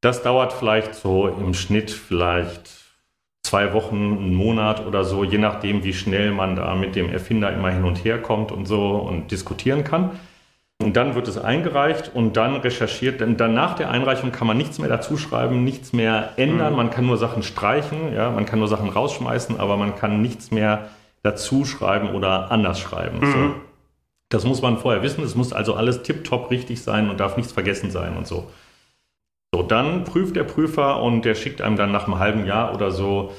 [0.00, 2.68] Das dauert vielleicht so im Schnitt vielleicht
[3.44, 7.52] zwei Wochen, einen Monat oder so, je nachdem, wie schnell man da mit dem Erfinder
[7.52, 10.10] immer hin und her kommt und so und diskutieren kann.
[10.82, 13.20] Und dann wird es eingereicht und dann recherchiert.
[13.20, 16.72] Denn dann nach der Einreichung kann man nichts mehr dazu schreiben, nichts mehr ändern.
[16.72, 16.76] Mhm.
[16.76, 20.50] Man kann nur Sachen streichen, ja, man kann nur Sachen rausschmeißen, aber man kann nichts
[20.50, 20.88] mehr
[21.24, 23.18] dazu schreiben oder anders schreiben.
[23.18, 23.32] Mhm.
[23.32, 23.54] So.
[24.28, 25.24] Das muss man vorher wissen.
[25.24, 28.50] Es muss also alles tiptop richtig sein und darf nichts vergessen sein und so.
[29.52, 32.90] So, dann prüft der Prüfer und der schickt einem dann nach einem halben Jahr oder
[32.90, 33.32] so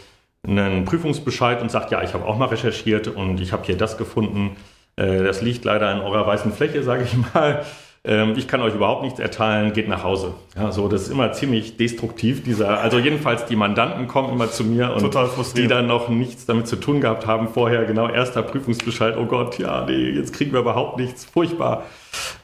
[0.46, 3.98] einen Prüfungsbescheid und sagt, ja, ich habe auch mal recherchiert und ich habe hier das
[3.98, 4.56] gefunden.
[4.96, 7.66] Äh, das liegt leider in eurer weißen Fläche, sage ich mal.
[8.08, 10.34] Ähm, ich kann euch überhaupt nichts erteilen, geht nach Hause.
[10.56, 14.64] Ja, so, das ist immer ziemlich destruktiv, dieser, also jedenfalls die Mandanten kommen immer zu
[14.64, 15.16] mir und
[15.58, 19.58] die dann noch nichts damit zu tun gehabt haben vorher, genau, erster Prüfungsbescheid, oh Gott,
[19.58, 21.84] ja, nee, jetzt kriegen wir überhaupt nichts, furchtbar.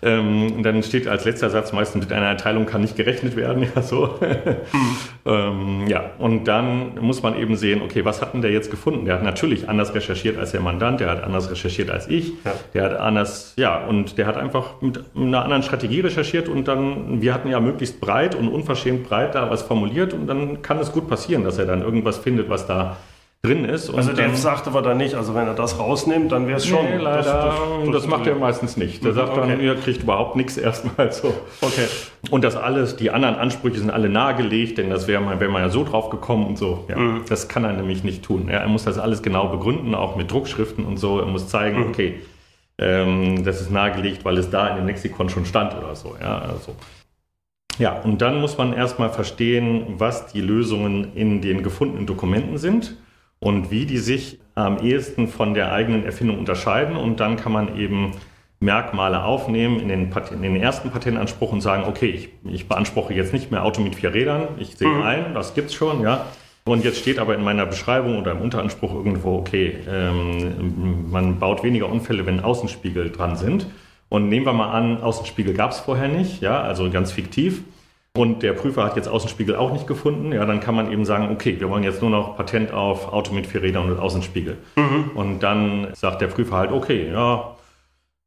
[0.02, 3.82] Ähm, dann steht als letzter Satz meistens mit einer Erteilung kann nicht gerechnet werden, ja,
[3.82, 4.20] so.
[4.22, 4.98] Mhm.
[5.26, 9.06] ähm, ja, und dann muss man eben sehen, okay, was hat denn der jetzt gefunden?
[9.06, 12.54] Der hat natürlich anders recherchiert als der Mandant, der hat anders recherchiert als ich, ja.
[12.74, 17.22] der hat anders, ja, und der hat einfach mit einer anderen Strategie recherchiert und dann,
[17.22, 20.92] wir hatten ja möglichst breit und unverschämt breit da was formuliert und dann kann es
[20.92, 22.98] gut passieren, dass er dann irgendwas findet, was da
[23.44, 23.90] drin ist.
[23.90, 26.86] also der sagt aber dann nicht, also wenn er das rausnimmt, dann wäre es schon.
[26.86, 29.04] Nee, leider, das, das, das, macht er meistens nicht.
[29.04, 29.50] Der mhm, sagt okay.
[29.50, 31.34] dann, ihr kriegt überhaupt nichts erstmal so.
[31.60, 31.88] Okay.
[32.30, 35.64] Und das alles, die anderen Ansprüche sind alle nahegelegt, denn das wäre man, wär man
[35.64, 36.86] ja so drauf gekommen und so.
[36.88, 37.24] Ja, mhm.
[37.28, 38.48] Das kann er nämlich nicht tun.
[38.48, 41.20] Ja, er muss das alles genau begründen, auch mit Druckschriften und so.
[41.20, 41.90] Er muss zeigen, mhm.
[41.90, 42.20] okay,
[42.78, 46.16] ähm, das ist nahegelegt, weil es da in dem Lexikon schon stand oder so.
[46.22, 46.76] Ja, also.
[47.80, 52.98] Ja, und dann muss man erstmal verstehen, was die Lösungen in den gefundenen Dokumenten sind
[53.42, 56.96] und wie die sich am ehesten von der eigenen Erfindung unterscheiden.
[56.96, 58.12] Und dann kann man eben
[58.60, 63.34] Merkmale aufnehmen in den, in den ersten Patentanspruch und sagen, okay, ich, ich, beanspruche jetzt
[63.34, 65.02] nicht mehr Auto mit vier Rädern, ich sehe mhm.
[65.02, 66.28] ein, das gibt's schon, ja.
[66.64, 71.64] Und jetzt steht aber in meiner Beschreibung oder im Unteranspruch irgendwo, okay, ähm, man baut
[71.64, 73.66] weniger Unfälle, wenn Außenspiegel dran sind.
[74.10, 77.64] Und nehmen wir mal an, Außenspiegel gab es vorher nicht, ja, also ganz fiktiv.
[78.18, 81.30] Und der Prüfer hat jetzt Außenspiegel auch nicht gefunden, ja, dann kann man eben sagen,
[81.32, 84.58] okay, wir wollen jetzt nur noch Patent auf Auto mit vier Rädern und Außenspiegel.
[84.76, 85.12] Mhm.
[85.16, 87.56] Und dann sagt der Prüfer halt, okay, ja,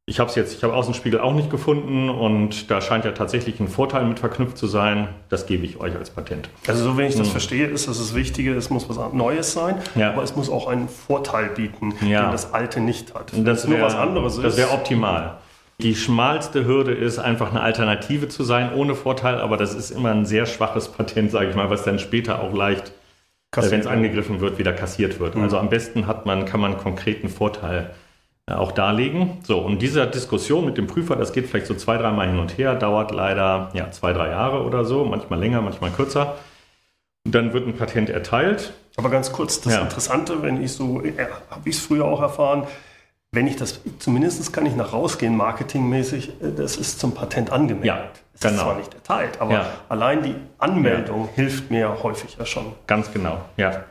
[0.07, 3.59] ich habe es jetzt, ich habe Außenspiegel auch nicht gefunden und da scheint ja tatsächlich
[3.59, 5.07] ein Vorteil mit verknüpft zu sein.
[5.29, 6.49] Das gebe ich euch als Patent.
[6.67, 7.31] Also so, wenn ich das hm.
[7.31, 10.11] verstehe, ist das das Wichtige, es muss was Neues sein, ja.
[10.11, 12.23] aber es muss auch einen Vorteil bieten, ja.
[12.23, 13.35] den das Alte nicht hat.
[13.35, 14.43] Wenn das wär, nur was anderes ist.
[14.43, 15.37] Das wäre optimal.
[15.79, 20.11] Die schmalste Hürde ist einfach eine Alternative zu sein, ohne Vorteil, aber das ist immer
[20.11, 22.93] ein sehr schwaches Patent, sage ich mal, was dann später auch leicht,
[23.55, 25.35] äh, wenn es angegriffen wird, wieder kassiert wird.
[25.35, 25.43] Mhm.
[25.43, 27.91] Also am besten hat man, kann man einen konkreten Vorteil
[28.47, 29.39] äh, auch darlegen.
[29.43, 32.57] So, und diese Diskussion mit dem Prüfer, das geht vielleicht so zwei, dreimal hin und
[32.57, 36.35] her, dauert leider ja, zwei, drei Jahre oder so, manchmal länger, manchmal kürzer.
[37.25, 38.71] Und dann wird ein Patent erteilt.
[38.95, 39.81] Aber ganz kurz, das ja.
[39.81, 41.11] Interessante, wenn ich so, äh,
[41.49, 42.65] habe ich es früher auch erfahren,
[43.31, 47.87] wenn ich das, zumindest kann ich nach rausgehen, marketingmäßig, äh, das ist zum Patent angemeldet.
[47.87, 48.53] Ja, es genau.
[48.53, 49.65] ist zwar nicht erteilt, aber ja.
[49.89, 51.35] allein die Anmeldung ja.
[51.35, 52.73] hilft mir häufig ja schon.
[52.87, 53.83] Ganz genau, ja.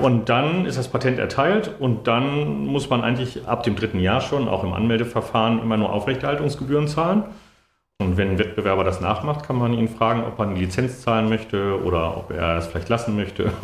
[0.00, 4.20] Und dann ist das Patent erteilt und dann muss man eigentlich ab dem dritten Jahr
[4.20, 7.24] schon, auch im Anmeldeverfahren, immer nur Aufrechterhaltungsgebühren zahlen.
[8.02, 11.28] Und wenn ein Wettbewerber das nachmacht, kann man ihn fragen, ob er eine Lizenz zahlen
[11.28, 13.52] möchte oder ob er es vielleicht lassen möchte.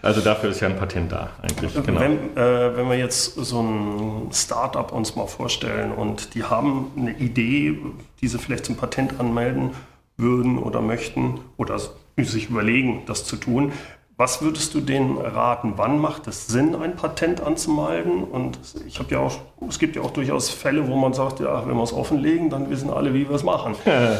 [0.00, 1.74] Also dafür ist ja ein Patent da eigentlich.
[1.84, 2.00] Genau.
[2.00, 7.12] Wenn, äh, wenn wir jetzt so ein Startup uns mal vorstellen und die haben eine
[7.12, 7.76] Idee,
[8.20, 9.72] die sie vielleicht zum Patent anmelden
[10.16, 11.78] würden oder möchten oder
[12.16, 13.72] sich überlegen, das zu tun,
[14.18, 15.74] was würdest du denen raten?
[15.76, 18.24] Wann macht es Sinn, ein Patent anzumelden?
[18.24, 21.66] Und ich habe ja auch, es gibt ja auch durchaus Fälle, wo man sagt, ja,
[21.66, 23.76] wenn wir es offenlegen, dann wissen alle, wie wir es machen.
[23.86, 24.18] ja,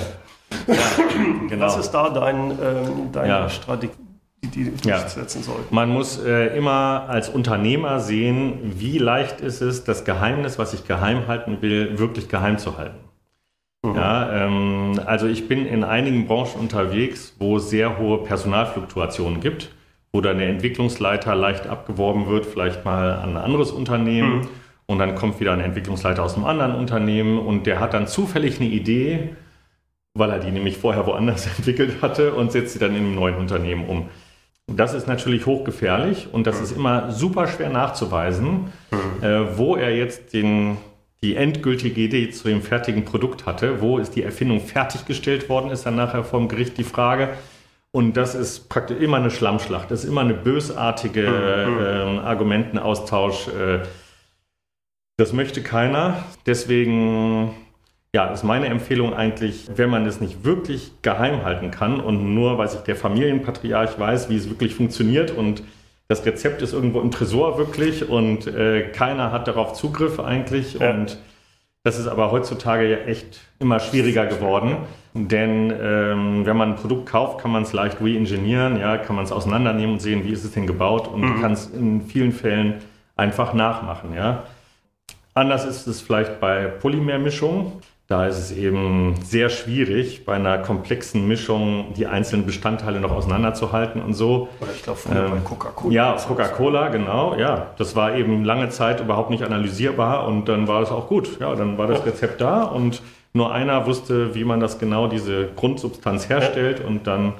[1.48, 1.66] genau.
[1.66, 3.48] Was ist da dein, ähm, deine ja.
[3.50, 3.92] Strategie?
[4.40, 5.00] die ja.
[5.00, 5.64] setzen soll.
[5.70, 10.86] Man muss äh, immer als Unternehmer sehen, wie leicht ist es, das Geheimnis, was ich
[10.86, 13.00] geheim halten will, wirklich geheim zu halten.
[13.82, 13.96] Mhm.
[13.96, 19.70] Ja, ähm, also ich bin in einigen Branchen unterwegs, wo es sehr hohe Personalfluktuationen gibt
[20.12, 24.40] wo dann der Entwicklungsleiter leicht abgeworben wird, vielleicht mal an ein anderes Unternehmen.
[24.40, 24.48] Mhm.
[24.86, 28.58] Und dann kommt wieder ein Entwicklungsleiter aus einem anderen Unternehmen und der hat dann zufällig
[28.58, 29.34] eine Idee,
[30.14, 33.36] weil er die nämlich vorher woanders entwickelt hatte und setzt sie dann in einem neuen
[33.36, 34.08] Unternehmen um.
[34.66, 36.64] Und das ist natürlich hochgefährlich und das mhm.
[36.64, 39.22] ist immer super schwer nachzuweisen, mhm.
[39.22, 40.78] äh, wo er jetzt den,
[41.22, 45.84] die endgültige Idee zu dem fertigen Produkt hatte, wo ist die Erfindung fertiggestellt worden, ist
[45.84, 47.30] dann nachher vom Gericht die Frage.
[47.98, 49.90] Und das ist praktisch immer eine Schlammschlacht.
[49.90, 51.22] Das ist immer eine bösartige
[51.66, 52.20] mhm.
[52.20, 53.48] äh, Argumentenaustausch.
[53.48, 53.80] Äh,
[55.16, 56.22] das möchte keiner.
[56.46, 57.56] Deswegen
[58.14, 62.56] ja, ist meine Empfehlung eigentlich, wenn man es nicht wirklich geheim halten kann und nur,
[62.56, 65.64] weil sich der Familienpatriarch weiß, wie es wirklich funktioniert und
[66.06, 70.90] das Rezept ist irgendwo im Tresor wirklich und äh, keiner hat darauf Zugriff eigentlich ja.
[70.90, 71.18] und
[71.88, 74.76] das ist aber heutzutage ja echt immer schwieriger geworden.
[75.14, 79.24] Denn ähm, wenn man ein Produkt kauft, kann man es leicht re-engineeren, ja, kann man
[79.24, 81.40] es auseinandernehmen und sehen, wie ist es denn gebaut und mhm.
[81.40, 82.74] kann es in vielen Fällen
[83.16, 84.14] einfach nachmachen.
[84.14, 84.44] Ja.
[85.32, 87.72] Anders ist es vielleicht bei Polymermischungen.
[88.08, 94.00] Da ist es eben sehr schwierig, bei einer komplexen Mischung die einzelnen Bestandteile noch auseinanderzuhalten
[94.00, 94.48] und so.
[94.62, 95.94] Oder ich glaube, ähm, bei Coca-Cola.
[95.94, 97.36] Ja, Coca-Cola, genau.
[97.36, 101.38] Ja, das war eben lange Zeit überhaupt nicht analysierbar und dann war es auch gut.
[101.38, 103.02] Ja, dann war das Rezept da und
[103.34, 107.34] nur einer wusste, wie man das genau, diese Grundsubstanz herstellt und dann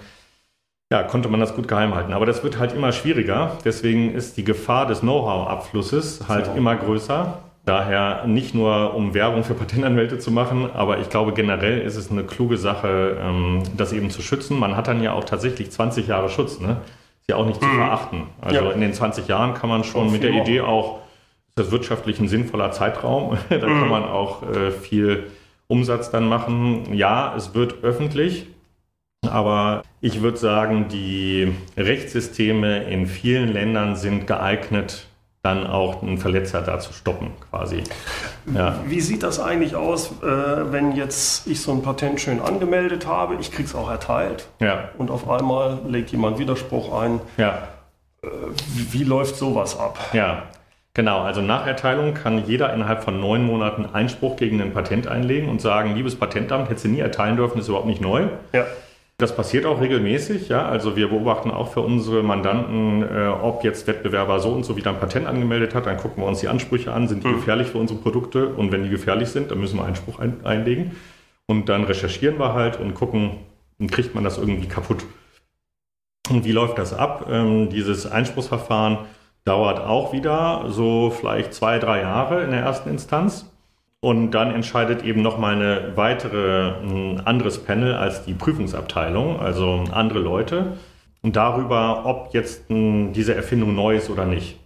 [0.92, 2.12] ja, konnte man das gut geheim halten.
[2.12, 3.52] Aber das wird halt immer schwieriger.
[3.64, 6.52] Deswegen ist die Gefahr des Know-how-Abflusses halt so.
[6.52, 7.38] immer größer.
[7.68, 12.10] Daher nicht nur, um Werbung für Patentanwälte zu machen, aber ich glaube generell ist es
[12.10, 14.58] eine kluge Sache, ähm, das eben zu schützen.
[14.58, 16.78] Man hat dann ja auch tatsächlich 20 Jahre Schutz, ne?
[17.20, 17.76] Ist ja auch nicht zu mhm.
[17.76, 18.22] verachten.
[18.40, 18.70] Also ja.
[18.70, 21.00] in den 20 Jahren kann man schon mit der Idee auch,
[21.48, 23.36] ist das wirtschaftlich ein sinnvoller Zeitraum?
[23.50, 23.60] da mhm.
[23.60, 25.26] kann man auch äh, viel
[25.66, 26.94] Umsatz dann machen.
[26.94, 28.46] Ja, es wird öffentlich,
[29.26, 35.07] aber ich würde sagen, die Rechtssysteme in vielen Ländern sind geeignet,
[35.48, 37.82] dann auch einen Verletzer da zu stoppen, quasi.
[38.54, 38.76] Ja.
[38.86, 43.36] Wie sieht das eigentlich aus, äh, wenn jetzt ich so ein Patent schön angemeldet habe,
[43.40, 44.90] ich kriege es auch erteilt ja.
[44.98, 47.20] und auf einmal legt jemand Widerspruch ein?
[47.38, 47.68] Ja.
[48.22, 48.28] Äh,
[48.74, 49.98] wie, wie läuft sowas ab?
[50.12, 50.44] Ja,
[50.94, 55.48] Genau, also nach Erteilung kann jeder innerhalb von neun Monaten Einspruch gegen ein Patent einlegen
[55.48, 58.26] und sagen, liebes Patentamt, hätte sie nie erteilen dürfen, ist überhaupt nicht neu.
[58.52, 58.66] Ja.
[59.20, 60.64] Das passiert auch regelmäßig, ja.
[60.66, 64.90] Also wir beobachten auch für unsere Mandanten, äh, ob jetzt Wettbewerber so und so wieder
[64.90, 67.34] ein Patent angemeldet hat, dann gucken wir uns die Ansprüche an, sind die mhm.
[67.34, 70.92] gefährlich für unsere Produkte und wenn die gefährlich sind, dann müssen wir Einspruch ein, einlegen
[71.46, 73.32] und dann recherchieren wir halt und gucken,
[73.78, 75.04] und kriegt man das irgendwie kaputt.
[76.28, 77.26] Und wie läuft das ab?
[77.30, 78.98] Ähm, dieses Einspruchsverfahren
[79.44, 83.50] dauert auch wieder so vielleicht zwei, drei Jahre in der ersten Instanz.
[84.00, 90.20] Und dann entscheidet eben nochmal eine weitere, ein anderes Panel als die Prüfungsabteilung, also andere
[90.20, 90.76] Leute,
[91.22, 94.58] darüber, ob jetzt diese Erfindung neu ist oder nicht.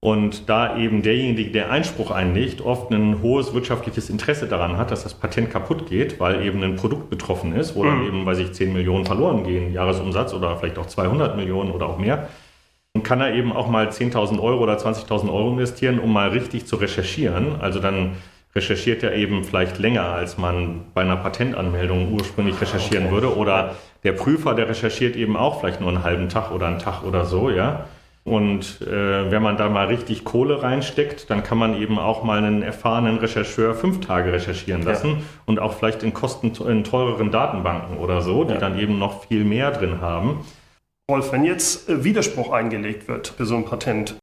[0.00, 5.04] Und da eben derjenige, der Einspruch einlegt, oft ein hohes wirtschaftliches Interesse daran hat, dass
[5.04, 8.06] das Patent kaputt geht, weil eben ein Produkt betroffen ist, wo dann mhm.
[8.06, 11.98] eben, weiß ich, 10 Millionen verloren gehen, Jahresumsatz oder vielleicht auch 200 Millionen oder auch
[11.98, 12.28] mehr,
[12.92, 16.66] dann kann er eben auch mal 10.000 Euro oder 20.000 Euro investieren, um mal richtig
[16.66, 17.60] zu recherchieren.
[17.60, 18.12] Also dann
[18.56, 23.14] recherchiert er eben vielleicht länger, als man bei einer Patentanmeldung ursprünglich recherchieren okay.
[23.14, 23.36] würde.
[23.36, 27.04] Oder der Prüfer, der recherchiert eben auch vielleicht nur einen halben Tag oder einen Tag
[27.04, 27.86] oder so, ja.
[28.24, 32.38] Und äh, wenn man da mal richtig Kohle reinsteckt, dann kann man eben auch mal
[32.38, 35.16] einen erfahrenen Rechercheur fünf Tage recherchieren lassen ja.
[35.46, 38.58] und auch vielleicht in Kosten in teureren Datenbanken oder so, die ja.
[38.58, 40.44] dann eben noch viel mehr drin haben.
[41.08, 44.16] Rolf, wenn jetzt äh, Widerspruch eingelegt wird für so ein Patent,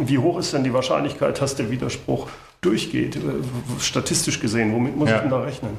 [0.00, 2.28] wie hoch ist denn die Wahrscheinlichkeit, dass der Widerspruch
[2.64, 3.16] durchgeht?
[3.16, 3.20] Äh,
[3.80, 5.16] statistisch gesehen, womit muss ja.
[5.16, 5.78] ich denn da rechnen?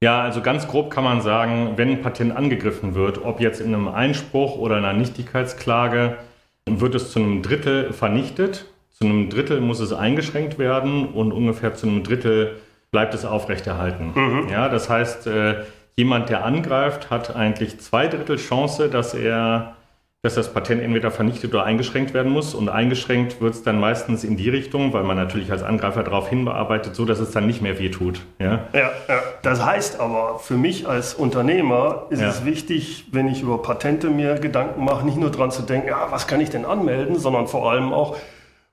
[0.00, 3.74] Ja, also ganz grob kann man sagen, wenn ein Patent angegriffen wird, ob jetzt in
[3.74, 6.18] einem Einspruch oder einer Nichtigkeitsklage,
[6.66, 11.74] wird es zu einem Drittel vernichtet, zu einem Drittel muss es eingeschränkt werden und ungefähr
[11.74, 12.56] zu einem Drittel
[12.90, 14.12] bleibt es aufrechterhalten.
[14.14, 14.48] Mhm.
[14.50, 15.64] Ja, das heißt, äh,
[15.96, 19.76] jemand, der angreift, hat eigentlich zwei Drittel Chance, dass er
[20.22, 22.52] dass das Patent entweder vernichtet oder eingeschränkt werden muss.
[22.52, 26.28] Und eingeschränkt wird es dann meistens in die Richtung, weil man natürlich als Angreifer darauf
[26.28, 28.22] hinbearbeitet, so dass es dann nicht mehr weh tut.
[28.40, 28.66] Ja?
[28.72, 32.30] Ja, ja, das heißt aber, für mich als Unternehmer ist ja.
[32.30, 36.08] es wichtig, wenn ich über Patente mir Gedanken mache, nicht nur daran zu denken, ja,
[36.10, 38.16] was kann ich denn anmelden, sondern vor allem auch,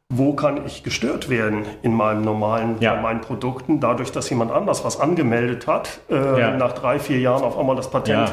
[0.10, 2.96] wo kann ich gestört werden in meinem normalen, ja.
[2.96, 7.44] bei meinen Produkten, dadurch, dass jemand anders was angemeldet hat, äh, nach drei, vier Jahren
[7.44, 8.32] auf einmal das Patent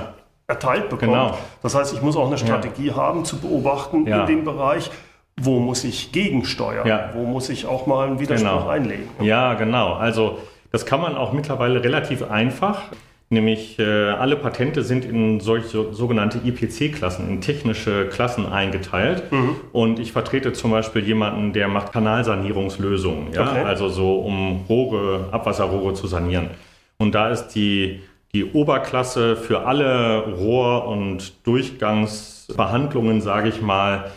[0.52, 1.12] erteilt bekommt.
[1.12, 1.38] Genau.
[1.62, 2.96] Das heißt, ich muss auch eine Strategie ja.
[2.96, 4.20] haben, zu beobachten ja.
[4.20, 4.90] in dem Bereich,
[5.40, 7.10] wo muss ich gegensteuern, ja.
[7.14, 8.68] wo muss ich auch mal einen Widerspruch genau.
[8.68, 9.08] einlegen.
[9.20, 9.94] Ja, genau.
[9.94, 10.38] Also
[10.70, 12.82] das kann man auch mittlerweile relativ einfach.
[13.30, 19.32] Nämlich äh, alle Patente sind in solche sogenannte IPC-Klassen, in technische Klassen eingeteilt.
[19.32, 19.56] Mhm.
[19.72, 23.50] Und ich vertrete zum Beispiel jemanden, der macht Kanalsanierungslösungen, ja?
[23.50, 23.62] Okay.
[23.62, 26.50] also so um Rohre, Abwasserrohre zu sanieren.
[26.98, 28.02] Und da ist die
[28.34, 34.10] die Oberklasse für alle Rohr- und Durchgangsbehandlungen, sage ich mal,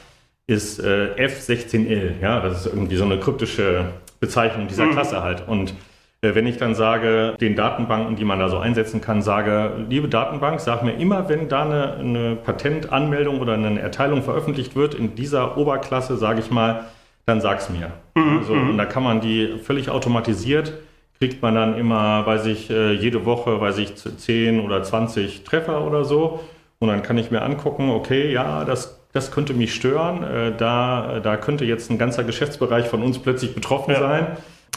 [0.48, 2.22] ist äh, F16L.
[2.22, 3.86] Ja, das ist irgendwie so eine kryptische
[4.22, 4.92] Bezeichnung dieser mhm.
[4.92, 5.46] Klasse halt.
[5.48, 5.74] Und
[6.22, 10.08] äh, wenn ich dann sage, den Datenbanken, die man da so einsetzen kann, sage, liebe
[10.08, 15.16] Datenbank, sag mir immer, wenn da eine, eine Patentanmeldung oder eine Erteilung veröffentlicht wird in
[15.16, 16.86] dieser Oberklasse, sage ich mal,
[17.26, 17.92] dann sag's mir.
[18.16, 18.38] Mhm.
[18.38, 20.74] Also, und da kann man die völlig automatisiert
[21.20, 25.86] kriegt man dann immer, weiß ich, äh, jede Woche, weiß ich, 10 oder 20 Treffer
[25.86, 26.42] oder so.
[26.80, 30.24] Und dann kann ich mir angucken, okay, ja, das, das könnte mich stören.
[30.24, 34.00] Äh, da, da könnte jetzt ein ganzer Geschäftsbereich von uns plötzlich betroffen ja.
[34.00, 34.28] sein.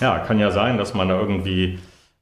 [0.00, 1.78] Ja, kann ja sein, dass man da irgendwie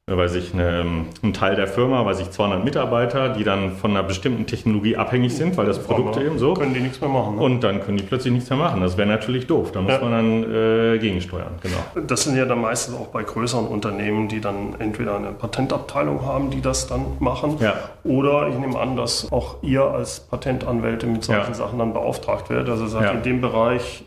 [0.09, 0.85] weiß ich, eine,
[1.25, 5.35] ein Teil der Firma, weiß ich, 200 Mitarbeiter, die dann von einer bestimmten Technologie abhängig
[5.35, 6.55] sind, weil das Produkt eben so.
[6.55, 7.35] Können die nichts mehr machen.
[7.35, 7.43] Ne?
[7.43, 8.81] Und dann können die plötzlich nichts mehr machen.
[8.81, 9.73] Das wäre natürlich doof.
[9.73, 9.99] Da muss ja.
[9.99, 10.55] man dann
[10.95, 11.57] äh, gegensteuern.
[11.61, 12.05] Genau.
[12.07, 16.51] Das sind ja dann meistens auch bei größeren Unternehmen, die dann entweder eine Patentabteilung haben,
[16.51, 17.57] die das dann machen.
[17.59, 17.75] Ja.
[18.05, 21.55] Oder ich nehme an, dass auch ihr als Patentanwälte mit solchen ja.
[21.55, 22.69] Sachen dann beauftragt werdet.
[22.69, 24.05] Also sagt, in dem Bereich,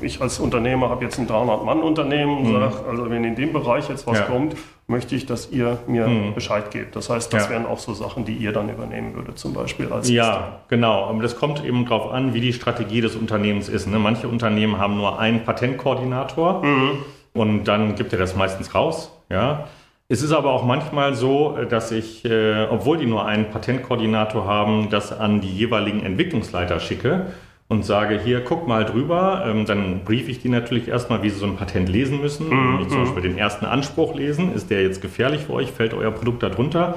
[0.00, 2.52] ich als Unternehmer habe jetzt ein 300-Mann-Unternehmen und mhm.
[2.58, 4.56] sage, also wenn in dem Bereich jetzt was kommt,
[4.88, 6.34] möchte ich, dass ihr mir hm.
[6.34, 6.94] Bescheid gebt.
[6.94, 7.50] Das heißt, das ja.
[7.50, 10.52] wären auch so Sachen, die ihr dann übernehmen würdet, zum Beispiel als Ja, System.
[10.68, 11.06] genau.
[11.06, 13.86] Aber das kommt eben darauf an, wie die Strategie des Unternehmens ist.
[13.88, 13.98] Ne?
[13.98, 16.90] Manche Unternehmen haben nur einen Patentkoordinator mhm.
[17.34, 19.10] und dann gibt er das meistens raus.
[19.28, 19.64] Ja.
[20.08, 24.88] Es ist aber auch manchmal so, dass ich, äh, obwohl die nur einen Patentkoordinator haben,
[24.88, 27.26] das an die jeweiligen Entwicklungsleiter schicke
[27.68, 29.44] und sage, hier, guck mal drüber.
[29.46, 32.48] Ähm, dann briefe ich die natürlich erstmal, wie sie so ein Patent lesen müssen.
[32.48, 32.74] Mhm.
[32.74, 35.94] Wenn ich zum Beispiel den ersten Anspruch lesen, ist der jetzt gefährlich für euch, fällt
[35.94, 36.96] euer Produkt darunter?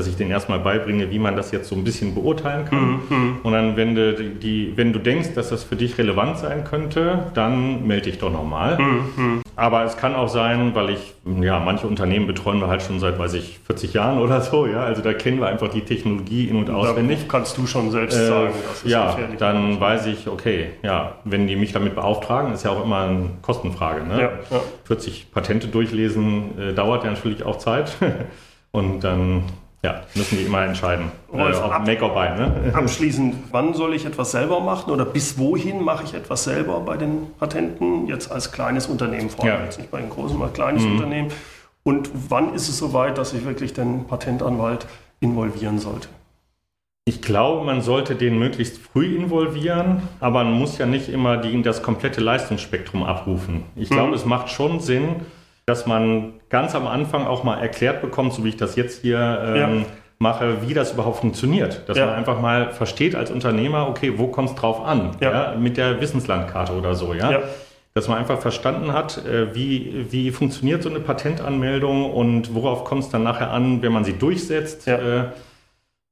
[0.00, 2.78] Dass ich denen erstmal beibringe, wie man das jetzt so ein bisschen beurteilen kann.
[2.80, 3.36] Mhm, mhm.
[3.42, 7.26] Und dann, wenn du, die, wenn du denkst, dass das für dich relevant sein könnte,
[7.34, 8.78] dann melde dich doch nochmal.
[8.78, 12.80] Mhm, mhm, Aber es kann auch sein, weil ich, ja, manche Unternehmen betreuen wir halt
[12.80, 14.80] schon seit, weiß ich, 40 Jahren oder so, ja.
[14.80, 17.26] Also da kennen wir einfach die Technologie in- und auswendig.
[17.28, 21.16] Da kannst du schon selbst äh, sagen, das ist Ja, dann weiß ich, okay, ja,
[21.24, 24.06] wenn die mich damit beauftragen, ist ja auch immer eine Kostenfrage.
[24.06, 24.14] Ne?
[24.14, 24.60] Ja, ja.
[24.84, 27.92] 40 Patente durchlesen äh, dauert ja natürlich auch Zeit.
[28.72, 29.44] und dann
[29.82, 31.10] ja, müssen die immer entscheiden.
[31.32, 32.70] Rolf, äh, ab, Make or buy, ne?
[32.74, 36.98] Abschließend, wann soll ich etwas selber machen oder bis wohin mache ich etwas selber bei
[36.98, 38.06] den Patenten?
[38.06, 39.64] Jetzt als kleines Unternehmen, vor allem ja.
[39.64, 40.92] jetzt nicht bei den großen, mal kleines mhm.
[40.92, 41.32] Unternehmen.
[41.82, 44.86] Und wann ist es soweit, dass ich wirklich den Patentanwalt
[45.20, 46.08] involvieren sollte?
[47.06, 51.62] Ich glaube, man sollte den möglichst früh involvieren, aber man muss ja nicht immer die,
[51.62, 53.64] das komplette Leistungsspektrum abrufen.
[53.76, 54.14] Ich glaube, mhm.
[54.14, 55.16] es macht schon Sinn,
[55.64, 59.18] dass man ganz am Anfang auch mal erklärt bekommt, so wie ich das jetzt hier
[59.44, 59.86] ähm, ja.
[60.18, 61.88] mache, wie das überhaupt funktioniert.
[61.88, 62.06] Dass ja.
[62.06, 65.16] man einfach mal versteht als Unternehmer, okay, wo kommt es drauf an?
[65.20, 65.54] Ja.
[65.58, 67.40] Mit der Wissenslandkarte oder so, ja.
[67.94, 73.04] Dass man einfach verstanden hat, äh, wie, wie funktioniert so eine Patentanmeldung und worauf kommt
[73.04, 74.86] es dann nachher an, wenn man sie durchsetzt.
[74.86, 75.24] Äh,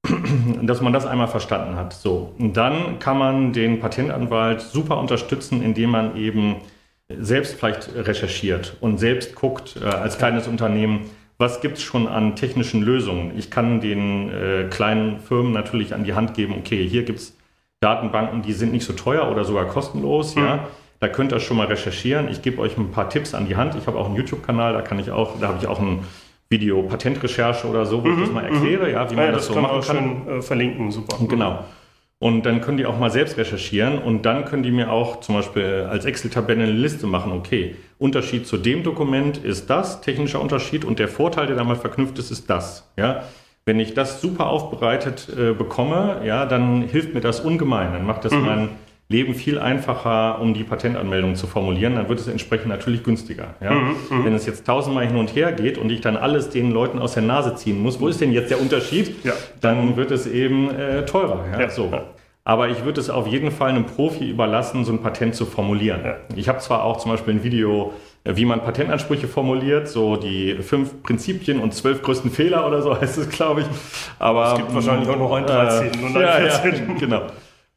[0.63, 1.93] dass man das einmal verstanden hat.
[1.93, 6.57] So, und dann kann man den Patentanwalt super unterstützen, indem man eben
[7.09, 12.37] selbst vielleicht recherchiert und selbst guckt äh, als kleines Unternehmen, was gibt es schon an
[12.37, 13.33] technischen Lösungen.
[13.39, 17.37] Ich kann den äh, kleinen Firmen natürlich an die Hand geben, okay, hier gibt es
[17.81, 20.45] Datenbanken, die sind nicht so teuer oder sogar kostenlos, mhm.
[20.45, 20.69] ja.
[21.01, 22.29] Da könnt ihr schon mal recherchieren.
[22.29, 23.77] Ich gebe euch ein paar Tipps an die Hand.
[23.77, 26.01] Ich habe auch einen YouTube-Kanal, da kann ich auch, da habe ich auch ein
[26.51, 28.93] Video Patentrecherche oder so, wo mhm, ich das mal erkläre, mhm.
[28.93, 29.97] ja, wie man ja, das, das so machen kann.
[29.97, 31.17] Schön, äh, verlinken, super.
[31.29, 31.65] Genau.
[32.21, 35.37] Und dann können die auch mal selbst recherchieren und dann können die mir auch zum
[35.37, 37.31] Beispiel als Excel-Tabelle eine Liste machen.
[37.31, 42.19] Okay, Unterschied zu dem Dokument ist das, technischer Unterschied und der Vorteil, der damit verknüpft
[42.19, 42.91] ist, ist das.
[42.97, 43.23] Ja,
[43.67, 47.93] wenn ich das super aufbereitet äh, bekomme, ja, dann hilft mir das ungemein.
[47.93, 48.45] Dann macht das mhm.
[48.45, 48.69] mein
[49.11, 53.55] Leben viel einfacher, um die Patentanmeldung zu formulieren, dann wird es entsprechend natürlich günstiger.
[53.61, 53.73] Ja?
[53.73, 56.71] Mhm, mhm, Wenn es jetzt tausendmal hin und her geht und ich dann alles den
[56.73, 59.25] Leuten aus der Nase ziehen muss, wo ist denn jetzt der Unterschied?
[59.25, 59.33] Ja.
[59.63, 61.43] Dann wird es eben äh, teurer.
[61.53, 61.61] Ja?
[61.61, 61.71] ja.
[61.71, 61.91] So.
[62.45, 66.01] Aber ich würde es auf jeden Fall einem Profi überlassen, so ein Patent zu formulieren.
[66.05, 66.17] Ja.
[66.37, 67.95] Ich habe zwar auch zum Beispiel ein Video,
[68.25, 72.95] äh, wie man Patentansprüche formuliert, so die fünf Prinzipien und zwölf größten Fehler oder so
[73.01, 73.67] heißt es, glaube ich.
[74.19, 76.89] Aber es gibt wahrscheinlich auch noch ein 13 äh, und ein ja, 14.
[76.89, 77.23] Ja, genau.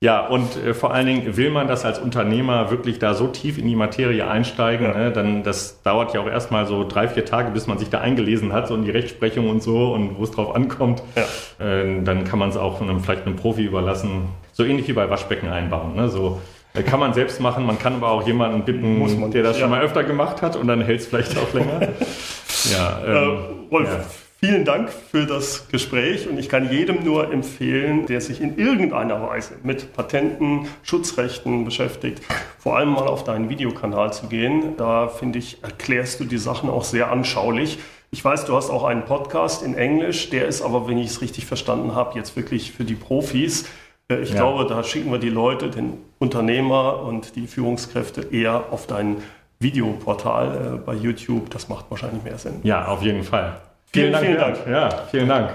[0.03, 3.59] Ja, und äh, vor allen Dingen will man das als Unternehmer wirklich da so tief
[3.59, 4.97] in die Materie einsteigen, ja.
[4.97, 5.11] ne?
[5.11, 8.51] dann das dauert ja auch erstmal so drei, vier Tage, bis man sich da eingelesen
[8.51, 11.03] hat, so in die Rechtsprechung und so und wo es drauf ankommt.
[11.15, 11.65] Ja.
[11.65, 14.29] Äh, dann kann man es auch einem, vielleicht einem Profi überlassen.
[14.53, 15.95] So ähnlich wie bei Waschbecken einbauen.
[15.95, 16.09] Ne?
[16.09, 16.41] So,
[16.73, 19.61] äh, kann man selbst machen, man kann aber auch jemanden bitten, der das ja.
[19.61, 21.79] schon mal öfter gemacht hat und dann hält es vielleicht auch länger.
[22.71, 24.03] ja, ähm, äh, Rolf, ja.
[24.43, 29.21] Vielen Dank für das Gespräch und ich kann jedem nur empfehlen, der sich in irgendeiner
[29.21, 32.23] Weise mit Patenten, Schutzrechten beschäftigt,
[32.57, 34.75] vor allem mal auf deinen Videokanal zu gehen.
[34.77, 37.77] Da finde ich, erklärst du die Sachen auch sehr anschaulich.
[38.09, 41.21] Ich weiß, du hast auch einen Podcast in Englisch, der ist aber, wenn ich es
[41.21, 43.69] richtig verstanden habe, jetzt wirklich für die Profis.
[44.11, 44.37] Äh, ich ja.
[44.37, 49.17] glaube, da schicken wir die Leute, den Unternehmer und die Führungskräfte eher auf dein
[49.59, 51.51] Videoportal äh, bei YouTube.
[51.51, 52.55] Das macht wahrscheinlich mehr Sinn.
[52.63, 53.61] Ja, auf jeden Fall.
[53.93, 54.57] Vielen, vielen Dank.
[54.57, 54.93] Vielen Dank.
[54.93, 55.51] Ja, vielen Dank.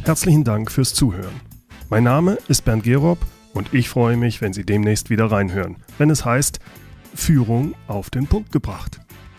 [0.03, 1.41] Herzlichen Dank fürs Zuhören.
[1.89, 3.19] Mein Name ist Bernd Gerob
[3.53, 6.59] und ich freue mich, wenn Sie demnächst wieder reinhören, wenn es heißt
[7.13, 8.99] Führung auf den Punkt gebracht.